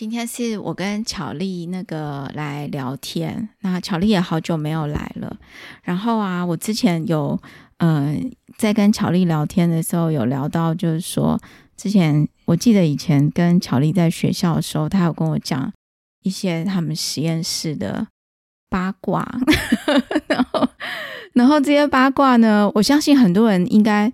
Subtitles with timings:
[0.00, 5.36] 今天是我跟巧丽那个来聊天，那巧丽也好久没有来了。
[5.82, 7.38] 然后啊，我之前有
[7.80, 11.38] 嗯、呃、在跟巧丽聊天的时候，有聊到，就是说
[11.76, 15.70] 之前我记得以前跟巧丽在学校的时候，她有跟我讲
[16.22, 18.06] 一些他们实验室的
[18.70, 19.30] 八卦，
[20.28, 20.66] 然后
[21.34, 24.10] 然后这些八卦呢，我相信很多人应该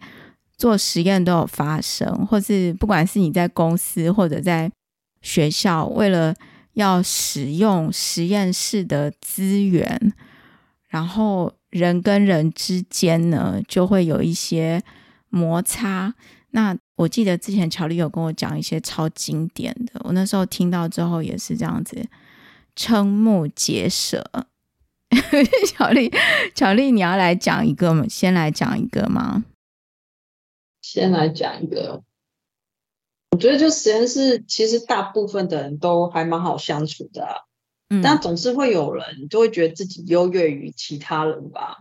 [0.56, 4.68] 做实验都有发生，或是不管是你在公司或者在。
[5.26, 6.32] 学校为了
[6.74, 10.12] 要使用实验室的资源，
[10.88, 14.80] 然后人跟人之间呢，就会有一些
[15.28, 16.14] 摩擦。
[16.50, 22.06] 那我记得之前乔丽有跟我讲一些超经典的，我那时候听到之后也是这样子
[22.76, 24.24] 瞠目结舌。
[25.74, 26.12] 乔丽，
[26.54, 28.06] 乔丽，你要来讲一个吗？
[28.08, 29.44] 先来讲一个吗？
[30.82, 32.04] 先来讲一个。
[33.36, 37.34] 我觉得就实验室，其实大部分的人都还蛮好相处的啊，
[37.90, 41.80] 嗯，但总是会有人就会觉得自己优越于其他人吧。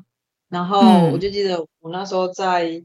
[0.49, 0.81] 然后
[1.13, 2.83] 我就记得我那时候在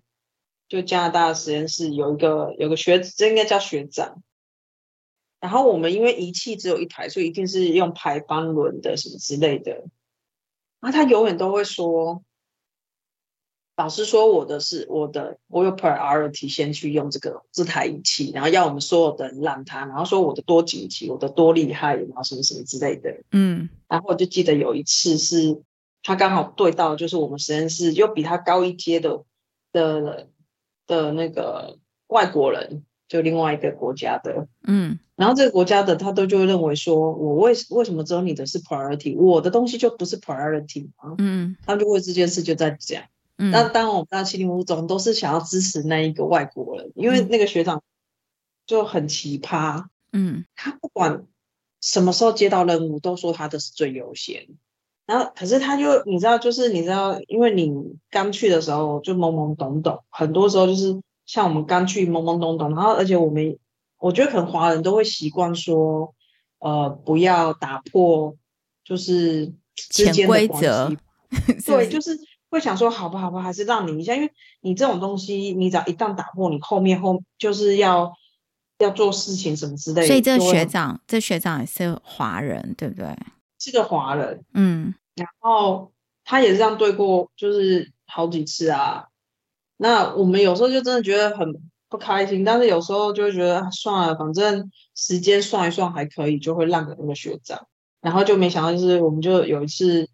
[0.68, 4.22] 就加拿大的实验室有一个有个学，这应该叫学长。
[5.40, 9.82] 然后我们因为仪器只有一台，所以一定是用排班轮的什么之类的。
[10.78, 12.22] 然后他永远都会说。
[13.80, 23.22] 老师说我的是我的，我有 priority 先去用这个这台仪器，然后要我们所有的人让他，然后说我的多紧急，我的多厉害，然后什么什么之类的。
[23.32, 25.62] 嗯，然后我就记得有一次是
[26.02, 29.24] 他刚好对到，就是我们实验室又比他高一阶的
[29.72, 30.28] 的
[30.86, 31.78] 的那个
[32.08, 34.46] 外国人，就另外一个国家的。
[34.62, 41.14] 嗯，然后这个国家的他都就认为说，我为为什么只有你的是 priority，我的东西就不是 priority 吗？
[41.16, 43.04] 嗯，他就为这件事就在讲。
[43.50, 47.82] 那当然，我们大七零五总都是想要支持那一个外国人，因为那个学长
[48.66, 49.86] 就很奇葩。
[50.12, 51.26] 嗯，他不管
[51.80, 54.46] 什么时候接到任务，都说他的是最优先。
[55.06, 57.72] 然后，可是他就你知道，就是你知道，因为你
[58.10, 62.74] 刚去的时候就懵懵懂懂，很多时候就是像我们刚去懵懵懂懂。
[62.74, 63.56] 然后，而且我们
[63.98, 66.14] 我觉得可能华人都会习惯说，
[66.58, 68.36] 呃，不要打破
[68.84, 70.48] 就是之间的关系。
[70.48, 71.76] 潜规则。
[71.76, 72.18] 对，就是。
[72.50, 78.12] 会想说好吧，好吧，还是让你一下，因为你这种东西，你只要一旦打破，你后面后就是要
[78.78, 80.06] 要做事情什么之类的。
[80.08, 83.16] 所以这学长，这学长也是华人，对不对？
[83.60, 84.92] 是个华人，嗯。
[85.14, 85.92] 然后
[86.24, 89.06] 他也是这样对过，就是好几次啊。
[89.76, 91.46] 那我们有时候就真的觉得很
[91.88, 97.68] 不开心，但是有时候就会觉得算了，反正时间算一算还可以，就会让给那个学长。
[98.00, 100.08] 然后就没想到，就是我们就有一次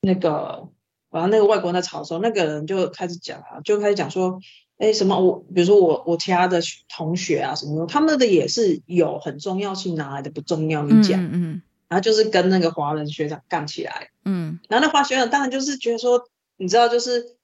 [0.00, 0.70] 那个。
[1.10, 4.40] 然后那个外国人在吵的时候，那个人就开始讲啊，就开始讲说，
[4.76, 10.82] 哎，什么我，比如说我我其他的同学啊，什么的，他们的也是有很重要性，哪来的不重要？
[10.82, 17.36] 你讲，嗯，嗯，然后就是跟那个华人学长干起来，嗯，然后那华学长当然就是觉得说，你知道，就是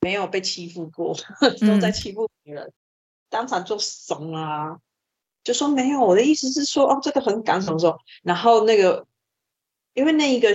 [0.00, 1.16] 没有被欺负过，
[1.66, 2.72] 都在欺负别人，嗯，
[3.30, 4.76] 当场就怂啊，
[5.42, 7.98] 就说没有，我的意思是说，哦，这个很感什么时候？
[8.22, 9.06] 然后那个，
[9.94, 10.54] 因为那一个。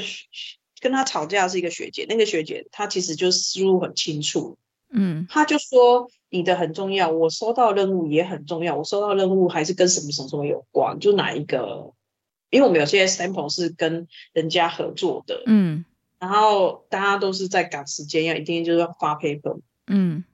[0.82, 4.58] 跟他吵架是一个学姐，那个学姐她其实就思路很清楚，
[4.92, 11.94] 嗯，她就说你的很重要，我收到任务也很重要，我收到任务还是跟什么什么什么有关，就哪一个？
[12.50, 15.86] 因为我们有些 sample 是跟人家合作的，嗯，
[16.20, 20.26] 然后大家都是在赶时间，要一定就是要发 paper，嗯，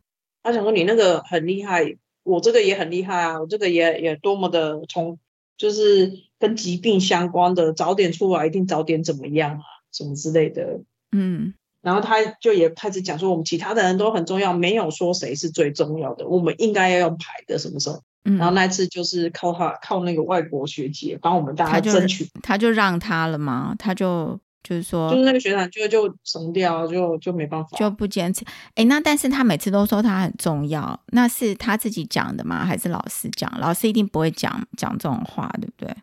[0.41, 5.19] 她想说你那个很厉害，我这个也很厉害啊，我这个也也多么的从
[5.57, 9.65] 就是跟疾病相关的，早点出来一定早点怎么样啊？
[9.91, 10.81] 什么之类的，
[11.11, 18.01] 嗯，然后他就也开始讲说，我们其他的人都很重要，没有说谁是最重要的，我们应该要用排的，什么时候？
[18.25, 23.73] 嗯，然后那次就是靠他，靠那个外国学姐帮我们大家争取，他就，他就让他了嘛？
[23.79, 28.43] 他就就是说，就是那个学长就就怂掉，就就没办法，就不坚持。
[28.75, 32.65] 哎，那但是他每次都说他很重要，那是他自己讲的吗？
[32.65, 33.49] 还是老师讲？
[33.61, 35.95] 老师一定不会讲讲这种话，对不对？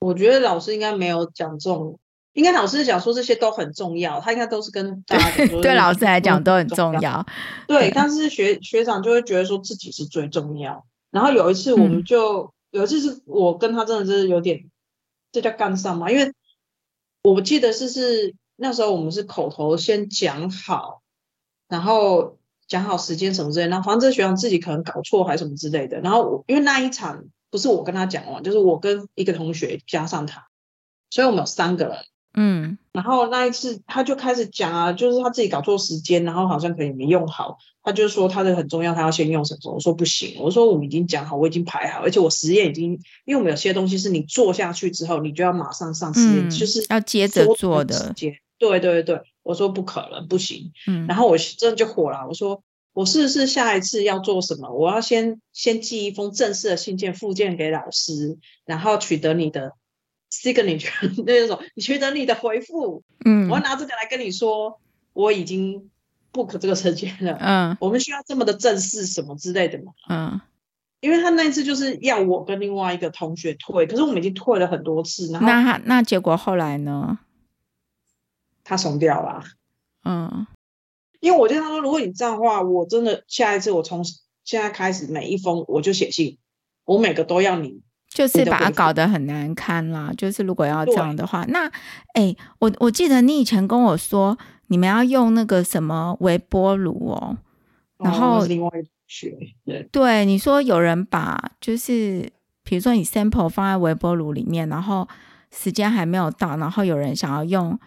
[0.00, 1.96] 我觉得老师应该没有讲这种。
[2.34, 7.24] 应该老师讲说这些都很重要，他应该都是跟大家 对老师来讲都很重要。
[7.68, 10.84] 对，但是学学长就会觉得说自己是最重要。
[11.10, 14.68] 然后有一次我们就、嗯、有一次是我跟他真的是有点
[15.30, 16.32] 这叫干上嘛，因为
[17.22, 21.02] 我记得是是那时候我们是口头先讲好，
[21.68, 26.00] 然后讲好时间什么之类的，然后反正这学长自己可能搞错还是什么之类的。
[26.00, 30.48] 然后我因为那一场不是我跟他讲完，就是我跟一个同学加上他，
[31.10, 31.96] 所以我们有三个人。
[32.34, 39.72] 嗯，然后那一次他就开始讲啊，就是他自己搞错时间，然后好像可能没用好，他就说他的很重要，他要先用什么？
[39.72, 42.92] 我说不行，我说我们已经讲好，我已经排好，而且我实验已经，
[43.24, 48.14] 因为我们有些东西是你做下去之后，你就要马上上实验，嗯、就是要接着做的。
[48.58, 50.72] 对对对，我说不可能，不行。
[50.86, 52.62] 嗯，然后我真的就火了，我说。
[52.94, 54.70] 我试试下一次要做什么？
[54.70, 59.72] 我要先先寄一封正式的信件附件给老师，然后取得你的
[60.42, 60.90] signature
[61.24, 63.02] 那种，你取得你的回复。
[63.24, 64.80] 嗯，我要拿这个来跟你说，
[65.12, 65.90] 我已经
[66.32, 67.36] book 这个时间了。
[67.40, 69.92] 嗯，我们需要这么的正式什么之类的嘛？
[70.08, 70.40] 嗯，
[71.00, 75.28] 因为他那一次就是要我跟另外一个同学退，可是我们已经退了很多次。
[75.28, 77.18] 然后那那结果后来呢？
[78.64, 79.44] 他怂掉了。
[80.04, 80.46] 嗯。
[81.20, 84.04] 因为我就他说，如果你这样的话，我真的下一次我从
[84.44, 86.36] 现在开始每一封我就写信，
[86.84, 87.80] 我每个都要你，
[88.14, 90.10] 就是把它搞得很难堪啦。
[90.16, 91.70] 就是如果要这样的话，那
[92.14, 94.38] 哎，我我记得你以前跟我说，
[94.68, 97.36] 你们要用那个什么微波炉哦，
[97.98, 98.70] 然后、哦、另外
[99.06, 102.32] 学对对，你说有人把就是
[102.62, 105.06] 比如说你 sample 放在微波炉里面，然后
[105.50, 107.78] 时间还没有到，然后有人想要用，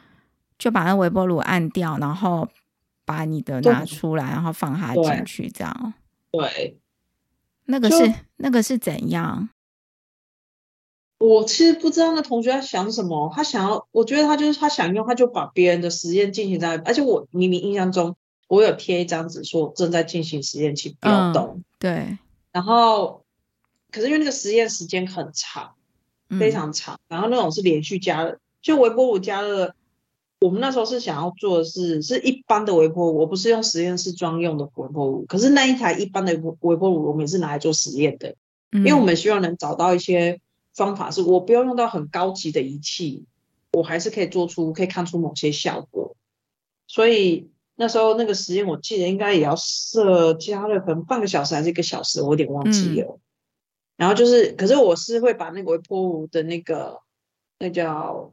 [0.60, 2.48] 就把那微波炉按掉，然后。
[3.08, 5.94] 把你的拿出来，然后放它进去，这样。
[6.30, 6.78] 对，
[7.68, 9.48] 那个是那个是怎样？
[11.20, 13.32] 我其实不知道那同学在想什么。
[13.36, 18.16] 他想要，我觉得他就是他想用，他就把别人的实验进行在，而且我明明印象中
[18.48, 21.56] 我有贴一张纸说正在进行实验，请不要动。
[21.58, 22.18] 嗯，对。
[22.52, 23.24] 然后，
[23.92, 25.74] 可是因为那个实验时间很长，
[26.40, 29.74] 非常长，嗯，然后那种是连续加热，就微波炉加热。
[30.40, 35.26] 我们那时候是想要做的是是一般的微波炉，我不是用实验室专用的微波炉。
[35.28, 38.36] 可是那一台一般的微波炉，我们也是拿来做实验的，
[38.72, 40.40] 因为我们希望能找到一些
[40.78, 43.26] 方法，是我不要用到很高级的仪器，
[43.74, 46.16] 我还是可以做出可以看出某些效果。
[46.88, 53.20] 所以那时候那个实验，我记得应该也要设加热，可能半个小时还是一个小时，我有点忘记了。
[53.98, 57.02] 然后就是，可是我是会把那个微波炉的那个
[57.60, 58.32] 那叫。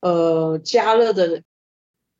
[0.00, 1.42] 呃，加热的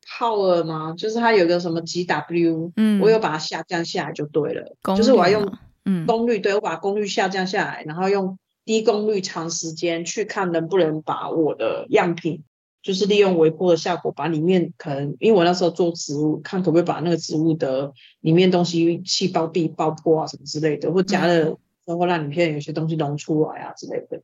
[0.05, 0.95] power 吗？
[0.99, 4.75] 就是它有个什么 GW，嗯，我有把它下降下来就对了。
[4.97, 8.37] 就是我要用嗯功率，对，我把功率下降下来，然后用
[8.69, 12.45] 低功率长时间去看能不能把我的样品，
[12.83, 24.21] 就是利用微波的效果，把里面可能，因为我那时候做植物，看可不可以把那个植物的里面东西细胞壁爆破啊什么之类的，或加热然后让里面有些东西溶出来啊之类的。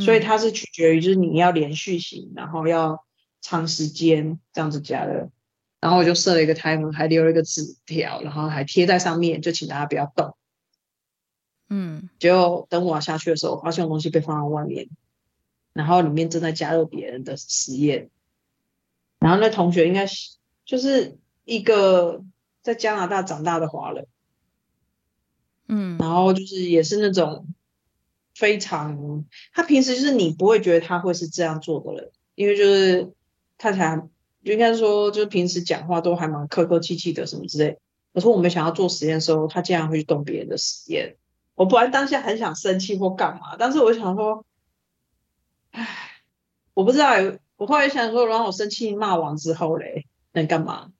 [0.00, 3.04] 所以它是取决于，就是你要连续型，然后要
[3.40, 5.28] 长时间这样子加热，
[5.80, 10.36] 然后我就设了一个 timer，还留了一个纸条，然后还贴在上面，就请大家不要动。
[11.68, 14.88] 嗯，结果等我下去的时候，发现东西被放在外面，
[15.72, 18.10] 然后里面正在加热别人的实验，
[19.18, 22.22] 然后那同学应该是就是一个
[22.62, 24.06] 在加拿大长大的华人，
[25.68, 27.46] 嗯，然后就是也是那种。
[28.34, 33.12] 非常，他平时就是你不会觉得他会是这样做的人，因为就是
[33.58, 34.08] 看起来
[34.42, 37.78] 就应该说，就是平时讲话都还蛮客客气气的什么之类。
[38.14, 41.18] 可是我们想要做实验的时候，他竟然会去动别人的实验。
[41.54, 44.44] 我本来当下很想生气或干嘛，但是我想说，
[45.70, 45.86] 唉，
[46.74, 47.10] 我不知道。
[47.56, 50.90] 我后来想说，然后我生气骂完之后嘞，能干嘛？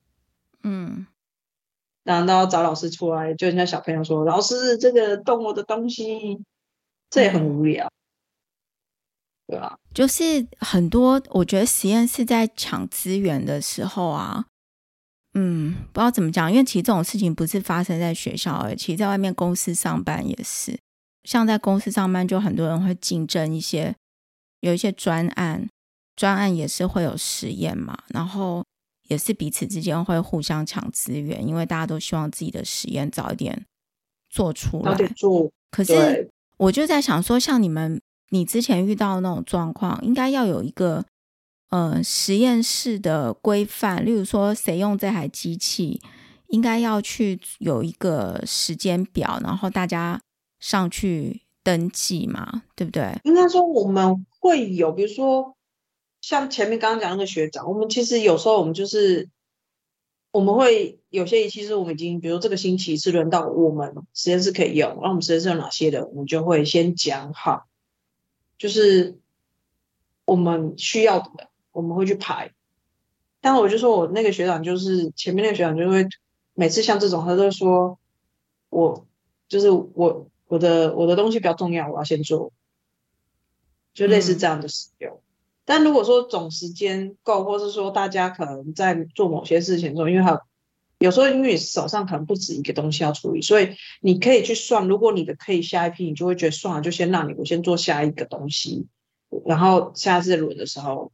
[0.63, 1.07] 嗯，
[2.05, 6.43] 难道找老师出来，就人家小朋友说，老师这个动我的东西。
[7.11, 7.93] 这也很无聊，
[9.47, 9.77] 对啊？
[9.93, 14.47] 就是很多，我觉得实验室在抢资源的时候啊，
[15.35, 20.79] 嗯，不知道怎么讲，因为其实这种事情不是发生在学校而已，其实在外面公司上班也是。
[21.25, 23.95] 像在公司上班，就很多人会竞争一些，
[24.61, 25.69] 有一些专案，
[26.17, 28.65] 专案也是会有实验嘛，然后
[29.09, 33.65] 也是彼此之间会互相抢资源，因为大家都希望自己的实验早一点
[34.29, 34.95] 做出来。
[35.17, 36.29] 做，可是。
[36.59, 41.05] 我就在想说，像你们，你之前遇到的那种状况，应该要有一个
[41.73, 46.01] 呃实验室的规范，例如说谁用这台机器，
[46.47, 50.23] 应该要去有一个时间表，然后大家
[50.61, 53.19] 上去登记嘛，对不对？
[53.25, 55.57] 应该说我们会有，比如说
[56.21, 59.29] 像前面刚刚讲那个学长，我们其实有时候我们就是。
[60.35, 67.67] 我们会有些仪器是我们已经，比如这个星期是轮到我们实验室可以用，那我们实验室有哪些的，我们就会先讲好，
[68.57, 69.19] 就是
[70.25, 72.53] 我们需要的，我们会去排。
[73.41, 76.07] 但我就说我那个学长，就是前面那个学长，就会
[76.55, 77.99] 每次像这种，他都说
[78.71, 79.07] 我
[79.49, 82.53] 就是我我的我的东西比较重要，我要先做，
[83.93, 85.21] 就类似这样的使用。
[85.65, 90.41] 但如果说总时间够，或是说大家可能在做某些事情的时候，因为他有
[90.99, 98.87] 有时候因为手上可能不止一个东西要处理，所以你可以去算，如果你的可以下一批，你就会觉得算了，就先让你我先做下一个东西，
[99.45, 101.11] 然后下次轮的时候，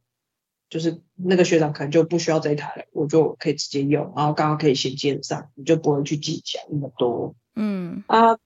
[0.69, 7.35] 就是那个学长可能就不需要这一台了，我就可以直接用，然后刚刚可以衔接上，你就不会去计较那么多。
[7.55, 8.37] 嗯啊。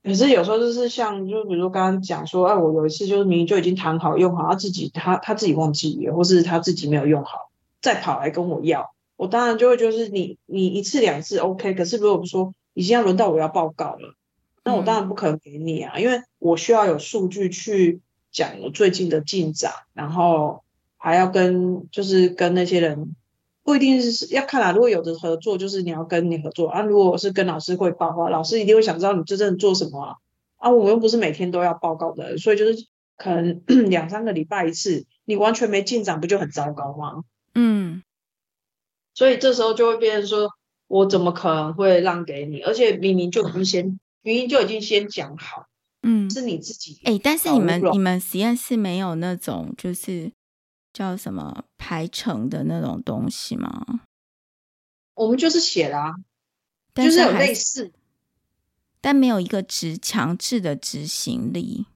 [0.00, 7.50] 可是有时候就是像，就比如说刚刚讲说，哎，我有一次就是明明就已经谈好用好，他自己他他自己忘记了，或是他自己没有用好，
[7.82, 14.14] 再跑来跟我要，我当然就会就是你你一次两次 OK，可是如果说已经要轮到我要报告了，
[14.64, 18.00] 那我当然不可能给你啊，嗯、因为我需要有数据去
[18.30, 20.62] 讲我最近的进展，然后
[20.98, 23.16] 还要跟就是跟那些人。
[23.64, 26.80] 不一定是要看啊，如果有的合作，就是你要跟你合作啊。
[26.80, 30.14] 如果是跟老师汇报的话，老师一定会想知道你真正做什么啊。
[30.56, 32.86] 啊，我们又不是每天都要报告的，所以就是
[33.18, 37.24] 可能两三个礼拜一次，你完全没进展，不就很糟糕吗？
[37.54, 38.02] 嗯，
[39.12, 40.48] 所以这时候就会变成说，
[40.86, 42.62] 我怎么可能会让给你？
[42.62, 45.66] 而且明明就已经先，明明就已经先讲好，
[46.02, 47.02] 嗯，是你自己。
[47.04, 50.32] 哎、欸，但是你们你们实验室没有那种就是。
[50.98, 54.00] 叫什么排程的那种东西吗？
[55.14, 56.14] 我们就是写啦、啊，
[56.96, 57.92] 是就是有类似，
[59.00, 61.86] 但没有一个执强制的执行力。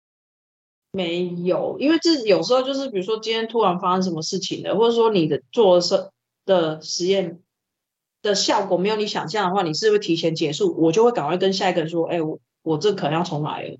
[0.92, 6.12] 没有，因为这有时候就是，比如说今天突然发生什么事情了，或者说你的做的
[6.44, 7.40] 的实验
[8.22, 10.76] 的效果没有你想象的话，你是不是提前结束？
[10.76, 13.78] 我就会赶快跟下一个人说：“哎、欸，我我这可能要重来了，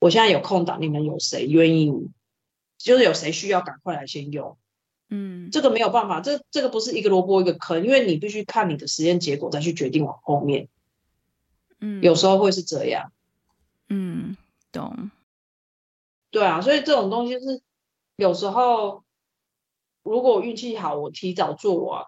[0.00, 1.92] 我现在有空档，你们有谁愿意？
[2.76, 4.58] 就是有谁需要赶快来先用。”
[5.16, 10.68] 嗯，这个没有办法，这这个不是一个萝卜一个坑，因为你必须看你的实验结果再去决定往后面。
[11.78, 13.12] 嗯，有时候会是这样。
[13.88, 14.36] 嗯，
[14.72, 15.12] 懂。
[16.32, 17.62] 对啊，所以这种东西是
[18.16, 19.04] 有时候，
[20.02, 22.06] 如果我运气好，我提早做完，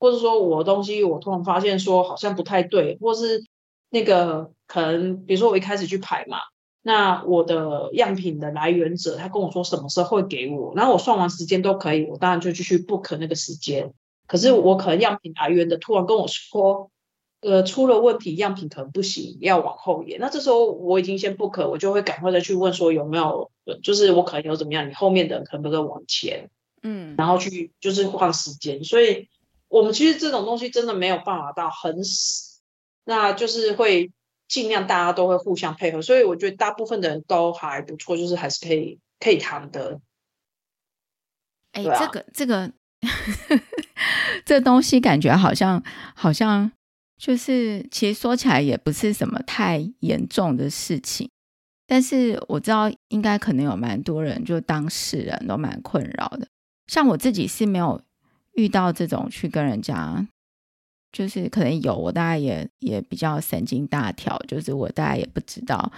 [0.00, 3.44] 或者说我的东西我突然发现说好像不太对，或是
[3.88, 6.38] 那个可能，比如说我一开始去排嘛。
[6.86, 13.92] 那我的样品的来源者，他跟我说什么时候会给我，然后我算完时间都可以，我当然就继续 book 那个时间。
[14.28, 16.92] 可是我可能样品来源的突然跟我说，
[17.40, 20.20] 呃，出了问题，样品可能不行，要往后延。
[20.20, 23.50] 那这时候我已经先 book，我就会赶快再去问说有没有，
[23.82, 26.50] 就是我可能有怎么样，你后面的可能不可以往前，
[26.84, 28.84] 嗯，然后去就是换时间。
[28.84, 29.28] 所以
[29.66, 32.60] 我们其实这种东西真的没有办法到很死，
[33.04, 34.12] 那就是会。
[34.48, 40.00] 尽量大家都会互相配合，所以我觉得大部分的人都还不错，就是还是可以可以谈的。
[41.72, 42.72] 哎、欸啊，这个这个
[44.46, 45.82] 这东西感觉好像
[46.14, 46.70] 好像
[47.18, 51.28] 就是，其实说起来也不是什么太严重的事情，
[51.86, 56.46] 但是我知道应该可能有蛮多人，就当事人都蛮困扰的。
[56.86, 58.00] 像我自己是没有
[58.52, 60.26] 遇到这种去跟人家。
[61.16, 65.90] 就是可能有，我大概也也比较神经大条，就是我大概也不知道，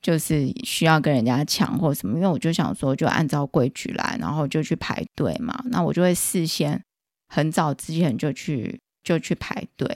[0.00, 5.62] 就是需要跟人家抢或什么，因为我就想说，就按照规矩来，然后就去排队嘛。
[5.66, 6.82] 那我就会事先
[7.28, 9.94] 很早之前就去就去排队。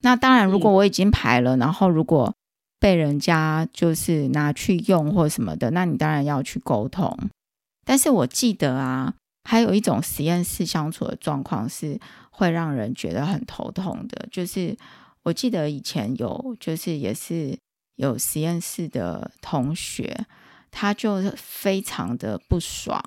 [0.00, 2.34] 那当然，如果我已经排了，然后如果
[2.80, 7.16] 被人家就是拿去用或什么的，那你当然要去沟通。
[7.84, 9.14] 但是我记得啊，
[9.44, 12.00] 还有一种实验室相处的状况是。
[12.36, 14.76] 会让人觉得很头痛的，就是
[15.22, 17.58] 我记得以前有，就是也是
[17.94, 20.26] 有实验室的同学，
[20.70, 23.02] 他就非常的不爽。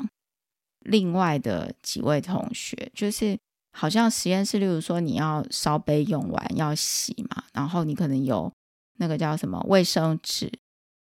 [0.79, 3.37] 另外的几位同学，就是
[3.77, 8.51] 好像实验室，例如说你要烧杯用完要洗嘛，然后你可能有
[8.97, 10.51] 那个叫什么卫生纸，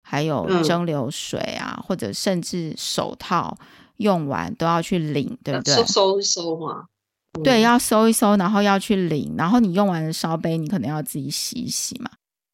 [0.03, 3.57] 还有蒸馏水啊，或者甚至手套
[3.99, 5.77] 用完都要去领，对不对？
[5.77, 6.87] 收收一收嘛。
[7.43, 12.11] 对，要收一收，然后要去领，然后你用完的烧杯，你可能要自己洗一洗嘛。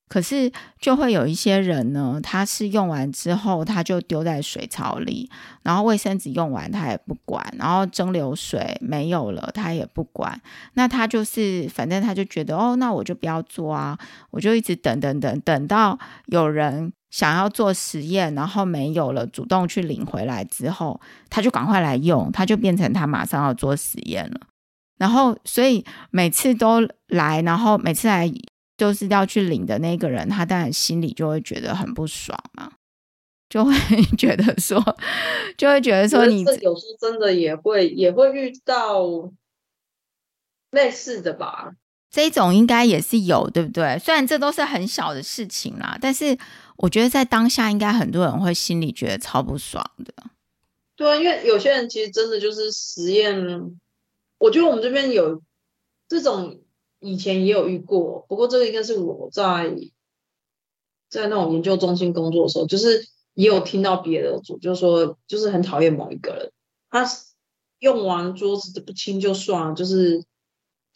[0.09, 5.31] 可是就会有一些人呢，他是用完之后他就丢在水槽里，
[5.63, 10.39] 然后卫生纸用完他也不管，然后蒸馏水没有了他也不管。
[10.75, 13.99] 那他就是反正他就觉得哦，那我就不要做啊，
[14.31, 24.41] 我就一直等等等，等到有人想要做实验，然后没有了，主动去领回来之后，他就赶快来用，他就变成他马上要做实验了。
[25.03, 28.33] 然后，所以每次都来，然后每次来
[28.79, 32.71] 就是要去领的那个人，他当然心里就会觉得很不爽嘛，
[33.49, 33.75] 就会
[34.17, 34.81] 觉得说，
[35.59, 39.03] 就会觉得说你，你有时候真的也会也会遇到
[40.71, 41.75] 类似的吧？
[42.09, 43.99] 这种应该也是有，对不对？
[43.99, 46.39] 虽然这都是很小的事情啦，但是
[46.77, 50.15] 我觉得在当下，应该很多人会心里觉得超不爽的。
[50.95, 53.35] 对啊，因为有些人其实真的就是实验，
[54.43, 55.41] 我觉得我们这边有
[56.09, 56.63] 这种，
[56.99, 59.73] 以前也有遇过，不过这个应该是我在
[61.09, 66.53] 在那种研究中心工作的时候，就是也有听到别的组，就是说就是很讨厌某一个人，
[66.91, 67.09] 他
[67.79, 70.25] 用完桌子不清就算了，就是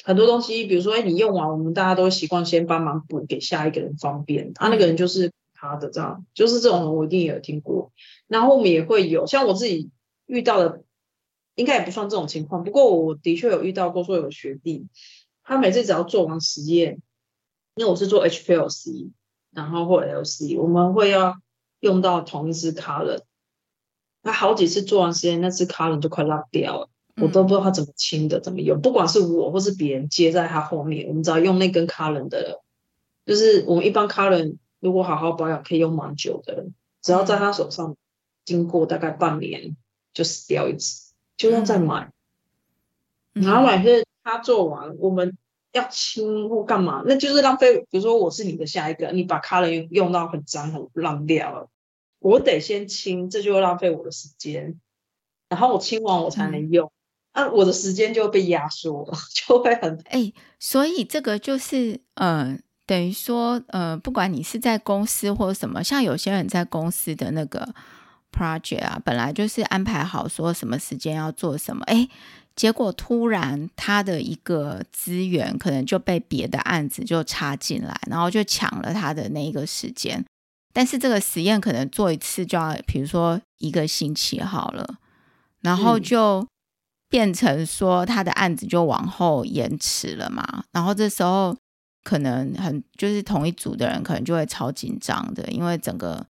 [0.03, 7.93] 很多东西，比如说哎你用完，我们大家都习惯先帮忙补给下一个人方便，他那个人就是他的这样，就是这种我一定也有听过。
[8.27, 9.91] 然后我们也会有，像我自己
[10.27, 10.83] 遇到的，
[11.57, 12.63] 应该也不算这种情况。
[12.63, 14.87] 不过我的确有遇到过，说有学弟，
[15.43, 17.03] 他每次只要做完实验，
[17.75, 19.11] 因为我是做 HPLC，
[19.51, 21.37] 然后或 LC，我们会要
[21.81, 23.23] 用到同一支 column。
[24.23, 26.89] 他好几次做完实验，那支 column 就快烂掉了，
[27.21, 28.81] 我都不知道他怎么清的，怎么用。
[28.81, 32.63] 不管是我或是别人接在他后面，我们只要用那根 column 的，
[33.25, 36.67] 就是我们一般 column 如果好好保养，可以用蛮久的，
[37.03, 37.97] 只要在他手上。
[38.45, 39.77] 经过大概半年
[40.15, 41.06] 就死掉一次，
[41.37, 42.11] 就要再买。
[43.35, 45.37] 嗯、然后买是他做完，我们
[45.73, 47.79] 要清或干嘛，那就是浪费。
[47.91, 51.69] 比如说我是你的下一个，你把 color 用用到很脏很烂掉了，
[52.19, 54.81] 我得先清，这就会浪费我的时间。
[55.51, 56.91] 然后我清完我才能用，
[57.33, 60.35] 啊、我的时间就被压缩了， 就会很哎、欸。
[60.59, 67.75] 所以这个就是嗯、呃，等于说呃，不管你是在公司或者什么，像有些人在公司的那个。
[68.37, 72.07] Project 啊，本来就是安排好说什么时间要做什么，哎，
[72.55, 80.23] 结果突然他的一个资源可能就被别的案子就插进来，然后就抢了他的那一个时间。
[80.75, 84.97] 但是这个实验可能做一次就要，比如说一个星期好了，
[85.63, 86.47] 然后就
[87.09, 90.65] 变成说他的案子就往后延迟了嘛。
[90.73, 91.57] 然后这时候
[92.05, 96.27] 可能很就是同一组的人可能就会超紧张的，因为整个。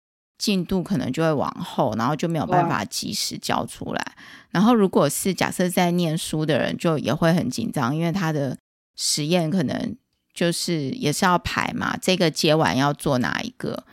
[0.40, 4.16] 进度可能就会往后，然后就没有办法及时交出来。
[4.48, 8.56] 然后，如果是假设在念书的人，就也会很紧张，因为他的
[8.96, 9.94] 实验可能
[10.32, 13.84] 就是也是要排嘛，这个接完要做哪一个。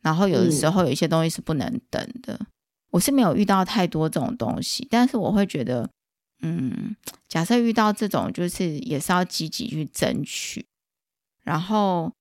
[0.00, 2.34] 然后有的时候有一些东西是不能等的。
[2.34, 2.46] 嗯、
[2.90, 5.88] 我是没有遇到太多这种东西，但是我会觉得，
[6.42, 6.96] 嗯，
[7.28, 10.66] 假设遇到这种，就是也是要积极去争取，
[11.44, 12.12] 然后。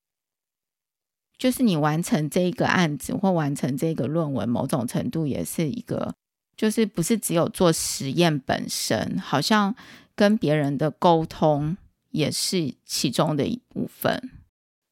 [1.42, 6.14] 就是你完成这一个案子或完成这个论文，某种程度也是一个，
[6.56, 9.76] 就是不是只有做实验本身，好像
[10.16, 11.76] 跟别人的沟通
[12.12, 14.30] 也是其中的一部分。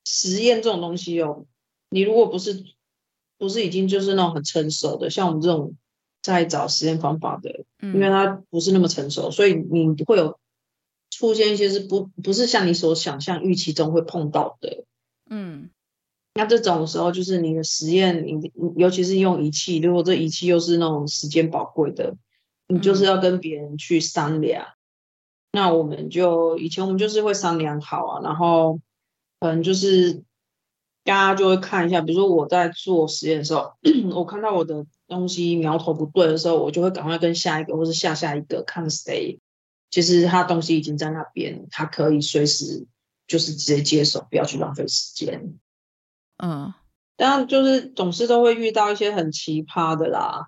[0.06, 1.46] 实验这种东西哦，
[1.92, 2.66] 你如果不是
[3.38, 5.76] 不是已经就是那种很成熟的，像我们这种
[6.24, 10.40] 在找实验方法的，嗯，因为它不是那么成熟，所以你会有
[11.12, 14.86] 出现一些是不不是像你所想象预期中会碰到的，
[15.30, 15.70] 嗯。
[16.40, 22.16] 那这种时候，就是你的实验，你尤其是用仪器，如果这仪器又是那种时间宝贵的，
[22.70, 24.64] 你就是要跟别人去商量。
[24.64, 24.72] 嗯、
[25.52, 28.80] 那我们就以前我们就是会商量好啊，然后
[29.42, 30.24] 可能就是
[31.04, 33.74] 大家就会看一下，比如说我在做实验的时候，
[34.14, 39.40] 我看到我的东西苗头不对的时候，我就会赶快跟下一个或是下下一个看谁，
[39.92, 42.86] 其实他东西已经在那边，他可以随时
[43.28, 45.60] 就是直接接手，不要去浪费时间。
[46.42, 46.74] 嗯，
[47.18, 50.48] 但就是总是都会遇到一些很奇葩的啦。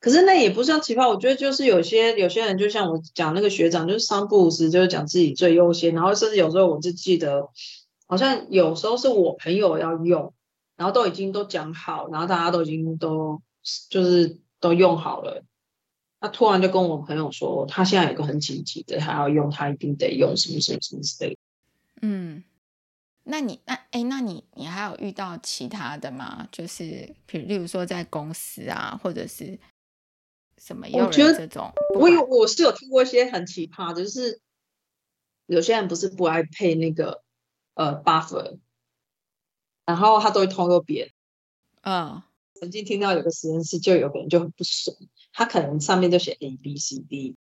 [0.00, 7.48] 可是那也不算奇葩，我觉得就是有些有些人就像我讲那个学长，就是三不五时就是讲自己最优先，然后甚至有时候我就记得，
[8.06, 10.34] 好像有时候是我朋友要用，
[10.76, 13.40] 然后都已经都讲好，然后大家都已经都
[13.88, 15.42] 就是都用好了，
[16.20, 21.36] 他突然就跟我朋友说，他现在有个很紧急的，他要用，他一定得用什么什么什么之类的。
[22.02, 22.44] 嗯。
[23.26, 26.46] 那你那哎，那你你还有遇到其他的吗？
[26.52, 29.58] 就是比如例如说在公司啊，或者是
[30.58, 30.86] 什么？
[30.92, 34.40] 我觉得这种，我有我是有听过一些很奇葩的，就是
[35.46, 37.22] 有些人不是不爱配那个
[37.72, 38.58] 呃 buffer，
[39.86, 41.12] 然后他都会偷个别人。
[41.80, 42.22] 嗯，
[42.54, 44.94] 曾经听到有个实验室就有个人就很不爽，
[45.32, 47.36] 他可能上面就写 A B C D，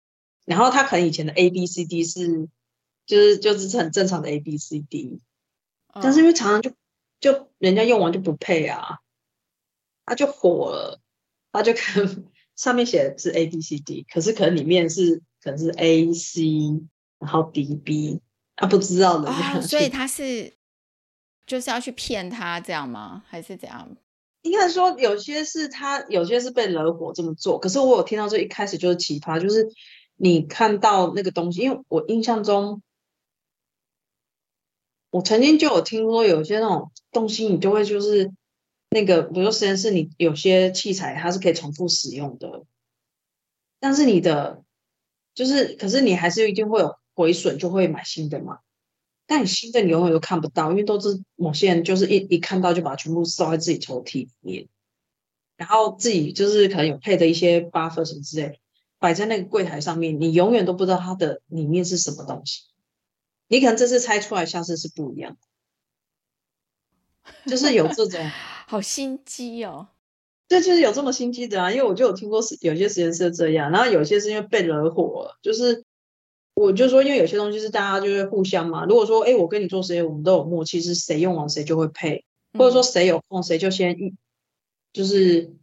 [0.45, 2.49] 然后他可能以前的 A B C D 是
[3.07, 5.23] 就是就是很正常的 A B C D。
[5.95, 6.71] 但是因为常常就
[7.21, 8.99] 就人家用完就不配啊，
[10.07, 11.01] 他就火了，
[11.53, 12.25] 他就看
[12.55, 16.43] 上面写的是 A B C D，可是可能里面是可能是 A C，
[17.19, 18.21] 然后 D B，
[18.57, 20.53] 他不知道的，哦，所以他是
[21.47, 23.25] 就是要去骗他这样吗？
[23.27, 23.89] 还是怎样？
[24.43, 29.69] 应该说有些是他有些是被惹火这么做，可是我有听到这一开始就是奇葩，就是
[30.17, 32.83] 你看到那个东西，因为我印象中。
[35.11, 38.33] 我曾经就有听说，有些那种东西，你就会就是
[38.91, 42.65] 那个，比如说实验室，你有些器材它是可以重复使用的，
[43.81, 44.63] 但是你的
[45.35, 48.59] 就是，可是你还是一定会有毁损，就会买新的嘛。
[49.27, 54.69] 但你新的你永远都看不到，因为都是某些人就是一一看到就把它全部收在自己抽屉里面，
[55.57, 58.61] 然后自己就是可能有配的一些 buffer 什么之类，
[58.99, 62.70] 摆在那个柜台上面，你永远都不知道它的里面是什么东西。
[63.51, 65.37] 你可能这次猜出来，下次是不一样，
[67.47, 68.21] 就是有这种
[68.67, 69.89] 好心机哦。
[70.49, 75.85] 这就是有这么心机的啊，因为我就有听过有些实验室这样，然后有些是因为被惹火了，就是。
[76.53, 78.85] 我就说，因为有些东西是大家就是互相嘛。
[78.85, 84.15] 如果说，哎，我跟你做实验，我们都有默契，是谁用完谁就会配，或者说谁有空谁就先预，
[84.93, 85.55] 就是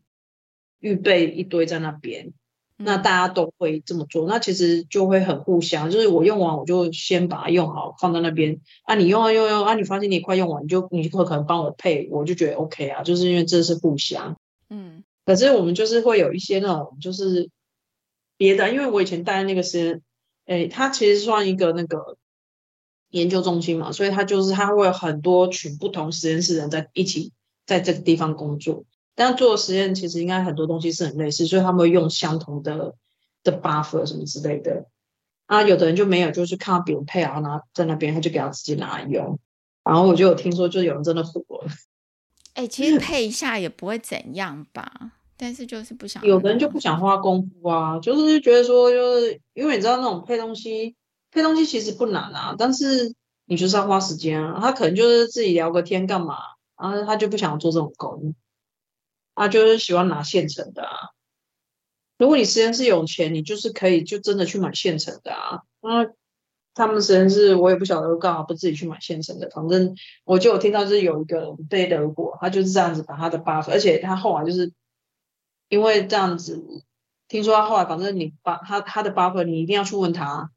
[0.80, 2.34] 预备一堆在那边，
[2.78, 5.90] 那大家都会这么做，那其实就会很互相。
[5.92, 14.38] 就是我用完我就先把它用好，放在那边啊，你用啊用用啊，你发现你快用完，你就你会可能帮我配，我就觉得 OK 啊，就是因为这是互相。
[14.70, 17.50] 嗯，可是我们就是会有一些那种就是
[18.38, 20.02] 别的，因为我以前待那个实验。
[20.46, 22.16] 诶，它其实算一个那个
[23.10, 27.34] 研究中心嘛，所以它就是它会有很多群不同实验室人在一起
[27.66, 28.86] 在这个地方工作，
[29.18, 32.94] 但做的实验其实应该很多东西是很类似，所以他们会用相同的
[33.44, 34.86] 的 buffer 什么之类的。
[35.48, 39.40] 啊，有的人就没有，就是看到别人配好拿在那边，他就给他自己拿来用。
[39.84, 41.72] 然后我就有听说，就有人真的火了。
[42.54, 45.14] 诶， 其实配一下也不会怎样吧。
[45.36, 50.96] 但是就是不想，有的人就不想花功夫啊，就是觉得说，就是因为你知道那种配东西，
[51.32, 53.14] 配东西其实不难啊，但是
[53.46, 54.60] 你就是要花时间啊。
[54.60, 56.38] 他可能就是自己聊个天干嘛，
[56.78, 58.36] 然后他就不想做这种工，
[59.38, 60.92] 他就是喜欢拿现成的啊。
[62.18, 65.62] 如果你实验室有钱，你就是可以就真的去买现成的啊。
[65.82, 66.12] 那
[66.74, 69.96] 他们实验室我也不晓得干嘛不自己去买现成的，反正
[70.26, 74.74] 我就有听到就是有一个人被德国，他就是这样子把他的 buff，而且他后来就是。
[75.70, 76.64] 因为这样子，
[77.28, 80.50] 听说他后来，反正你把他他的 buffer，你一定要去问他，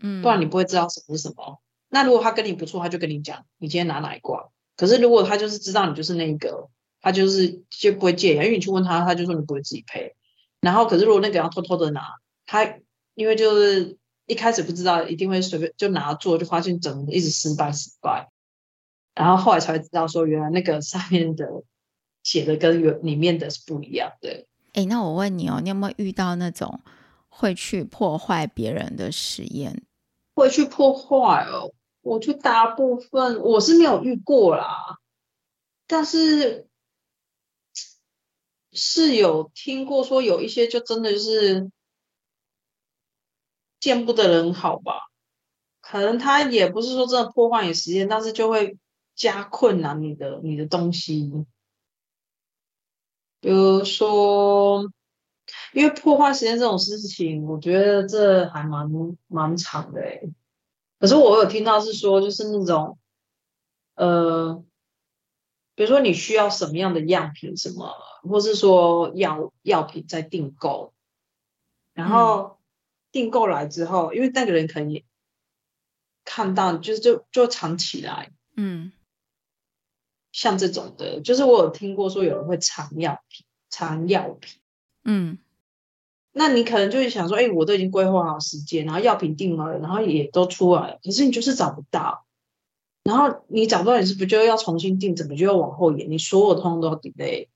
[0.00, 1.60] 嗯，不然你不会知道什么是什么。
[1.88, 4.50] 那如果他跟你不错，他就跟你讲，你今天拿哪一卦。
[4.76, 6.68] 可是如果他就是知道你就是那一个，
[7.02, 10.14] 他就是就不会介意，因为你去问他，他就说你不会自己配。
[10.60, 12.00] 然后，可是如果那个要偷偷的拿，
[12.46, 12.76] 他
[13.14, 18.30] 因为就是一开始不知道，一定会随便就拿做，就发现整个一直失败失败。
[19.14, 21.64] 然后后来才会知道说，原来那个上面的
[22.22, 24.46] 写的跟原里面的是不一样的。
[24.72, 26.80] 哎，那我问你哦，你有没有遇到那种
[27.28, 29.82] 会去破坏别人的实验？
[30.34, 34.96] 会去破坏哦，我就大部分我是没有遇过啦，
[35.86, 36.68] 但是
[38.72, 41.70] 是有听过说有一些就真的是
[43.80, 45.08] 见不得人好吧？
[45.80, 48.78] 可能他也不是说真的破坏你时间，但是就会
[49.14, 51.44] 加困难你的你的东西。
[53.40, 54.88] 比如说，
[55.72, 58.88] 因为破坏时间这种事情，我觉得这还蛮
[59.26, 60.32] 蛮长的诶。
[61.00, 62.96] 可是我有听到是说，就是那种，
[63.96, 64.62] 呃，
[65.74, 70.92] 比如说你需要什么样的样品，什么，或是说药药品在订购，
[71.92, 72.58] 然后
[73.10, 75.04] 订购来之后，嗯、因为那个人可能也
[76.24, 78.92] 看到，就是就就藏起来，嗯。
[80.34, 84.62] 像这种的，就是我有听过说有人会藏药品，藏药品，
[85.04, 85.36] 嗯，
[86.32, 92.24] 那你可能就会想说，哎、欸，我都已经规划好时间，然后药品订了，然后也都出来了，可是你就是找不到，
[93.02, 96.10] 然后你找不到，你是不是就要重新定，怎么就要往后延？
[96.10, 97.48] 你所有通通都要 delay。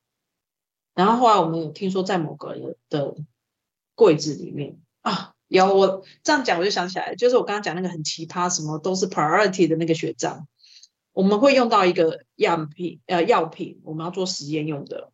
[0.97, 3.15] 然后后来我们有听说，在某个人的
[3.95, 10.49] 柜子里面啊，有我这样讲，我就想起来，就是我刚刚讲那个很奇葩，什么都是 priority 的那个学长。
[11.13, 15.13] 我们会用到一个样品，呃，药品，我们要做实验用的。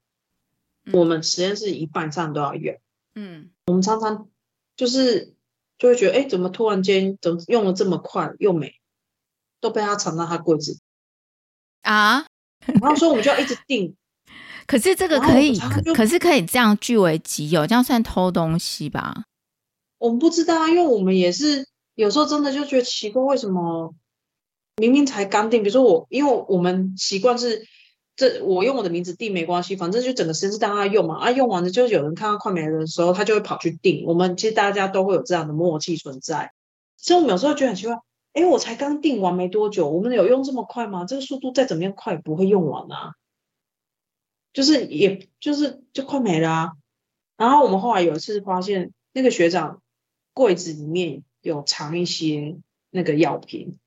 [0.84, 2.78] 嗯、我们实验室一半上都要用。
[3.16, 4.28] 嗯，我们常常
[4.76, 5.34] 就是
[5.78, 8.76] 就会觉得，哎，怎么突然间怎么用的这么快又没，
[9.60, 10.78] 都被他藏到他柜子
[11.82, 12.24] 啊？
[12.66, 13.96] 然后说我们就要一直订。
[14.66, 19.24] 可是这个可以，可可是可以这样据为己有，这样算偷东西吧？
[19.98, 23.94] 我们不知道啊，因为我们也是有时候真的就觉得奇怪，为什么？
[24.76, 27.62] 明明才刚订，比如说我，因为我们习惯是
[28.16, 34.04] 这，我用我的名字订没关系，反正就整个实验室大家用嘛，啊，用完了就是有人看到快没了的时候，他就会跑去订。
[34.06, 36.52] 我们其实大家都会有这样的默契存在。
[36.96, 37.96] 所以我们有时候觉得很奇怪，
[38.32, 41.04] 哎，我才刚订完没多久，我们有用这么快吗？
[41.04, 43.12] 这个速度再怎么样快，不会用完啊。
[44.52, 46.72] 就是也就是就快没了啊。
[47.36, 49.82] 然后我们后来有一次发现，那个学长
[50.32, 52.58] 柜子里面有藏一些
[52.90, 53.78] 那个药品。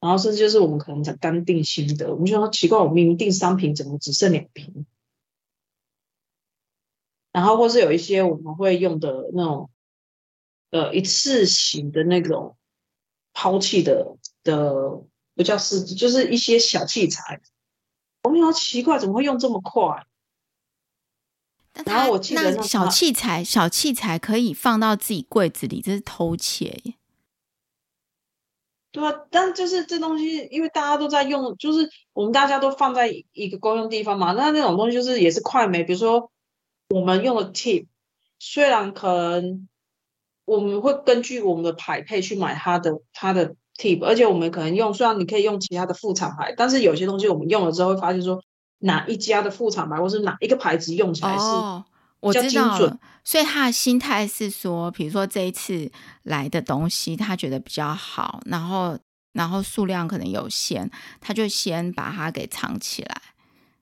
[0.00, 4.86] 然后甚至就是我们可能才刚定新的，我们就说奇怪，我明明订三瓶，怎么只剩两瓶？
[7.32, 9.70] 然后或是有一些我们会用的那种，
[10.70, 12.56] 呃，一次性的那种
[13.34, 15.02] 抛弃的的
[15.34, 17.42] 不叫是，就是一些小器材。
[18.22, 20.06] 我们好奇怪，怎么会用这么快？
[21.86, 26.94] 然后我记得那小器材，小器材可以放到自己柜子里，这是偷窃耶。
[28.92, 34.32] 对啊，但就是这东西，因为大家都在用，就是我们大家都放在一个公用地方嘛。
[34.32, 36.32] 那那种东西就是也是快没，比如说
[36.88, 37.86] 我们用的 tip，
[38.40, 39.68] 虽然可能
[40.44, 48.42] 我们会根据我们的牌配去买它的它的 tip，而且我们可能用，虽然你可以用其他的副厂牌，但是有些东西我们用了之后会发现说。
[48.82, 51.44] 哪一家的副厂牌，或是哪一个牌子用起来是
[52.20, 52.98] 我知道了。
[53.22, 58.98] 所以他的心态是说，比如说这一次来的东西，他觉得比较好，然后
[59.34, 60.90] 然后数量可能有限，
[61.20, 63.20] 他就先把它给藏起来。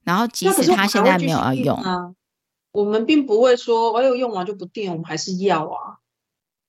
[0.03, 2.13] 然后即使他现在没有要用啊，
[2.73, 5.99] 我们并不会说，哎呦，用完就不订，我们还是要啊。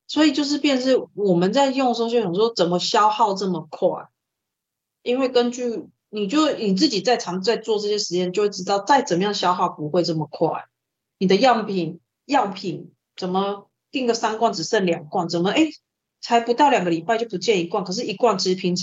[0.10, 4.10] 所以就是变是我们在用的时候就想说，怎么消耗这么快？
[5.04, 5.88] 因为根据。
[6.12, 10.66] 你就你自己在常在做这些实验，就会知道再怎么样消耗不会这么快。
[11.20, 15.30] 你的样品样品怎么订个三罐只剩两罐？
[15.30, 15.70] 怎么哎
[16.20, 17.84] 才不到两个礼拜就不见一罐？
[17.84, 18.76] 可是，一罐其实平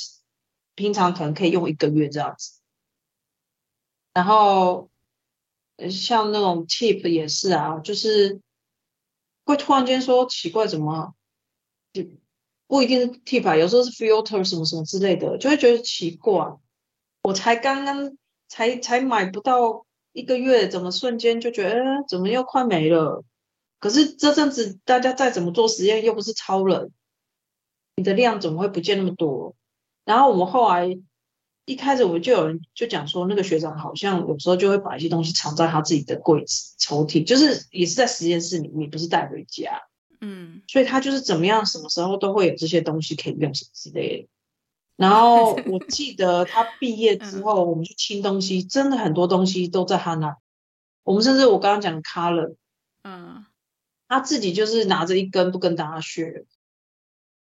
[0.77, 2.61] 平常可能可以用一个月这样子。
[4.15, 4.89] 然后
[5.91, 8.41] 像那种 tip 也是啊，就是
[9.45, 11.16] 会突然间说奇怪，怎么
[12.67, 16.57] 不一定是 tip，有时候是 filter 什么什么之类的，就会觉得奇怪。
[17.23, 18.17] 我才刚刚
[18.49, 23.25] 才才买不到一个月，怎么瞬间就觉得，欸，怎么又快没了？
[23.79, 26.91] 可是这阵子大家再怎么做实验，又不是超人，
[27.97, 29.55] 你的量怎么会不见那么多？
[30.05, 30.99] 然后我们后来
[31.67, 39.83] 一开始我们就有人就讲说，那个学长好像有时候就会把一些东西藏在他自己的柜子抽屉，就是也是在实验室里面，不是带回家。
[40.21, 44.29] 嗯，所以他就是怎么样，什么时候都会有这些东西可以用什么之类的。
[44.97, 50.37] 然后我记得他毕业之 后，我们去清东西，嗯、真的很多东西都在他那。
[51.05, 52.57] 我们甚至我刚刚讲的 color，
[53.05, 53.45] 嗯，
[54.09, 56.47] 他自己就是拿着一根不跟大家学。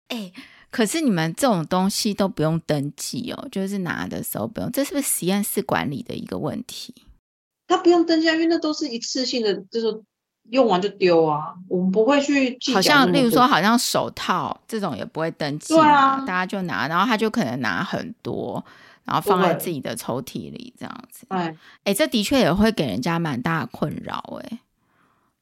[0.08, 0.32] 哎，
[0.70, 6.94] 可是你们这种东西都不用登记哦，就是拿的时候不用，这是不是实验室管理的一个问题？
[7.68, 10.02] 他不用登记啊，因为那都是一次性的，就是。
[10.50, 12.56] 用完就丢啊，我们不会去。
[12.72, 18.64] 好像，例如说，好像手套这种也不会登记，对啊，大家就拿，然后他就可能拿很多，
[19.04, 21.26] 然后放在自己的抽屉里这样子。
[21.28, 24.60] 哎，哎，这的确也会给人家蛮大的困扰，哎，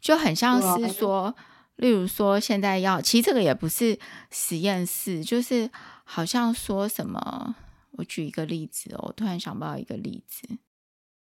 [0.01, 1.35] 就很像是说，
[1.77, 3.99] 例如说，现在要，其实这个也不是
[4.31, 5.71] 实验室，就是
[6.05, 7.55] 好像说什么，
[7.93, 10.49] 我举一个例子哦，我突然想不到一个例子，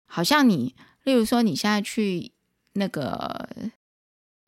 [0.07, 2.31] 好像你，例如说，你现在去。
[2.75, 3.47] 那个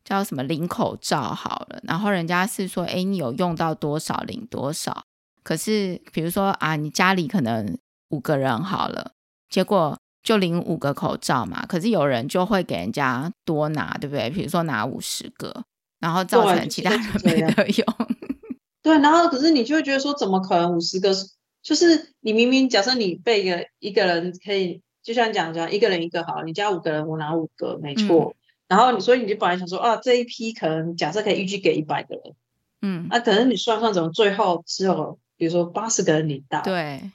[0.04, 5.04] 叫什么领口罩好了，然后人家是说，哎，你有用到多少领多少。
[5.44, 7.78] 可是比如说啊，你家里可能
[8.10, 9.12] 五个人好了，
[9.50, 11.66] 结果就领五个口罩嘛。
[11.66, 14.30] 可是有人就会给人家多拿，对不对？
[14.30, 15.64] 比如说拿五十个，
[16.00, 17.86] 然后造成其他人没得用。
[18.84, 21.14] 对，然后可是你就会觉得说，怎么可能五十个？
[21.62, 24.82] 就是你明明假设你被一个一个人可以。
[25.08, 28.36] 就像讲讲一个人一个好，你家五个人，我拿五个，没错。
[28.68, 32.36] 嗯、然后所以你就本来想说啊，这一批可能假设可以预计给一百个人，
[32.82, 37.10] 嗯，那可能你算算怎么最后只有比如说八十个人领到，对，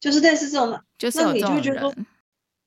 [0.00, 1.94] 就是类似这种，就是那你就觉得说，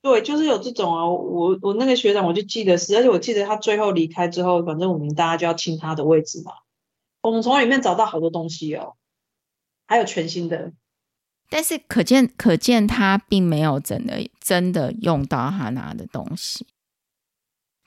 [0.01, 1.07] 对，就是有这种啊。
[1.07, 6.53] 我我那个学长我就记得是，而且我记得他最后离开之后，反正我们大家就要清他的位置嘛。
[7.21, 8.95] 我们从里面找到好多东西哦，
[9.85, 10.71] 还有全新的。
[11.49, 16.67] 但是可见，可见他并没有真的真的用到他拿的东西，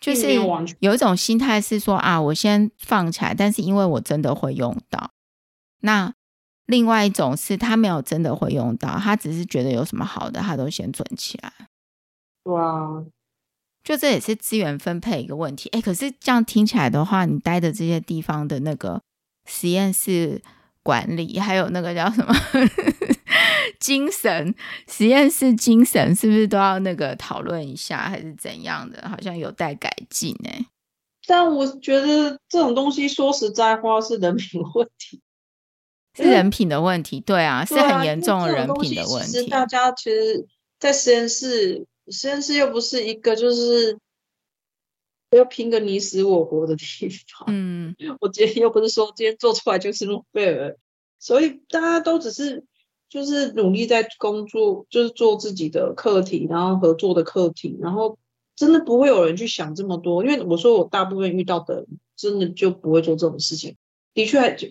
[0.00, 0.34] 就是
[0.78, 5.10] 有一种心态是说啊，我先放起来，但是因为我真的会用到。
[5.82, 6.14] 那
[6.66, 11.52] 另外一种是他没有真的会用到，他只是觉得有什么好的，他都先存起来。
[12.44, 13.04] 哇，
[13.84, 15.68] 就这也是资源分配一个问题。
[15.70, 19.02] 哎，可是这样听起来的话，你待的这些地方的那个
[19.46, 20.40] 实验室
[20.82, 22.34] 管理，还有那个叫什么？
[23.80, 24.54] 精神
[24.88, 29.08] 实验室精神是不是都要那个讨论一下，还是怎样的？
[29.08, 30.50] 好像有待改进呢。
[31.26, 35.20] 但我觉得这种东西说实在话是人品问题，
[36.16, 37.20] 是人品的问题。
[37.20, 39.32] 对啊，是很严重的人品的问题。
[39.32, 40.46] 其实大家其实，
[40.78, 43.96] 在实验室，实验室又不是一个就是
[45.30, 47.46] 要拼个你死我活的地方。
[47.48, 50.76] 嗯， 我今天又不是说今天做出来就是诺贝尔，
[51.18, 52.64] 所以大家都只是。
[53.10, 58.16] 就是努力在工作，就是做自己的课题，然后合作的课题，然后
[58.54, 63.76] 真的不会有人去想这么多，因为我说我大部分遇到的真的就不会做这种事情。
[64.14, 64.68] 的确就，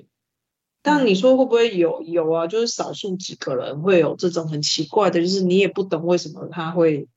[0.81, 2.47] 但你说会不会有有啊？
[2.47, 7.07] 就是少数几个人会有这种很奇怪的，就是你也不懂为什么他会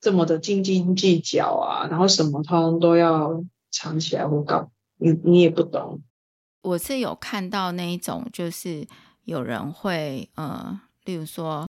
[0.00, 6.00] 这么的斤斤计较啊，然后什么通都要藏起来或搞，你你也不懂。
[6.62, 8.86] 我是有看到那一种，就是
[9.24, 11.68] 有人会呃，例如说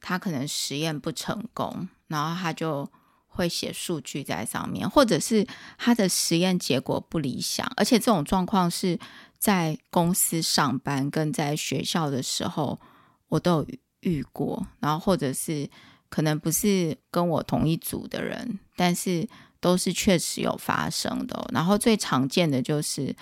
[0.00, 2.90] 他可能实验不成功，然后他就
[3.26, 5.46] 会写数据在上面，或者是
[5.78, 8.98] 他的实验结果不理想，而且这种状况是
[9.38, 12.80] 在公司上班跟在学校的时候
[13.28, 13.66] 我都有
[14.00, 15.68] 遇过，然后或者是
[16.08, 19.28] 可能不是跟我同一组的人，但是
[19.60, 21.48] 都是确实有发生的。
[21.52, 23.14] 然后最常见的就是。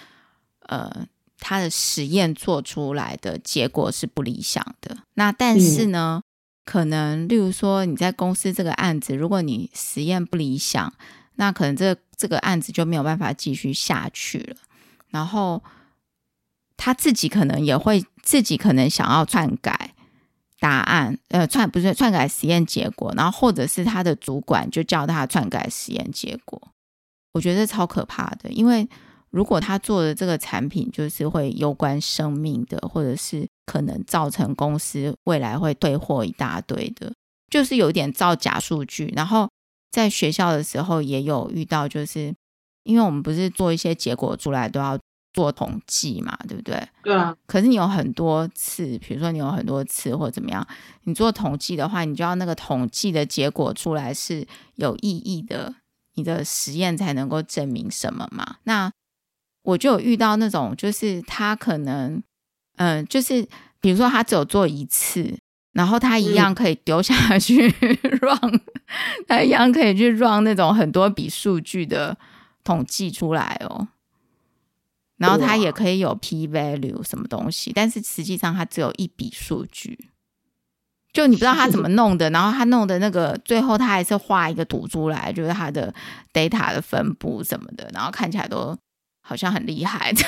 [0.69, 1.07] 呃，
[1.41, 4.97] 他的实验做出来的结果是不理想的。
[5.15, 6.25] 那但是呢，嗯、
[6.65, 10.93] 可能例如说你在公司这个案子，如果你实验不理想，
[11.37, 14.57] 那可能这这个案子就没有办法继续下去了。
[15.11, 15.63] 然后
[16.77, 19.95] 他自己可能也会自己可能想要篡改
[20.59, 26.61] 答案，呃，篡不是篡改实验结果，然后或者是他的主管就叫他篡改实验结果。
[27.33, 28.89] 我觉得超可怕的，因为。
[29.31, 37.13] 如果他做的这个产品就是会攸关生命的，或者是可能造成公司未来会退货一大堆的，
[37.51, 39.13] 就是有点造假数据。
[39.15, 39.49] 然后
[39.91, 42.35] 在学校的时候也有遇到，就是
[42.85, 44.99] 因为我们不是做一些结果出来都要
[45.35, 46.89] 做统计嘛，对不对？
[47.03, 47.37] 对啊。
[47.47, 50.67] 可是你有很多次，比如说你有很多次或者怎么样，
[51.05, 55.75] 你做统计的话，你就要那个统计的结果出来是有意义的，
[56.15, 58.57] 你的实验才能够证明什么嘛？
[58.65, 58.91] 那
[59.69, 62.15] 我就有遇到那种，就是他可能，
[62.77, 63.47] 嗯、呃，就是
[63.83, 65.39] 比如说他只有做一次，
[65.73, 67.69] 然后他一样可以丢下去
[68.23, 68.61] run，、嗯、
[69.27, 72.17] 他一样可以去 run 那种很多笔数据的
[72.65, 73.89] 统计出来哦，
[75.19, 80.09] 然后他也可以有 p value 什么东西，但是实际上他只有一笔数据，
[81.13, 85.95] 就你不知道他怎么弄的，然后他弄的那个最后他还是画一个图出来，就是他的
[86.33, 88.75] data 的分布什么的，然后看起来都。
[89.29, 90.23] 好像很厉害的，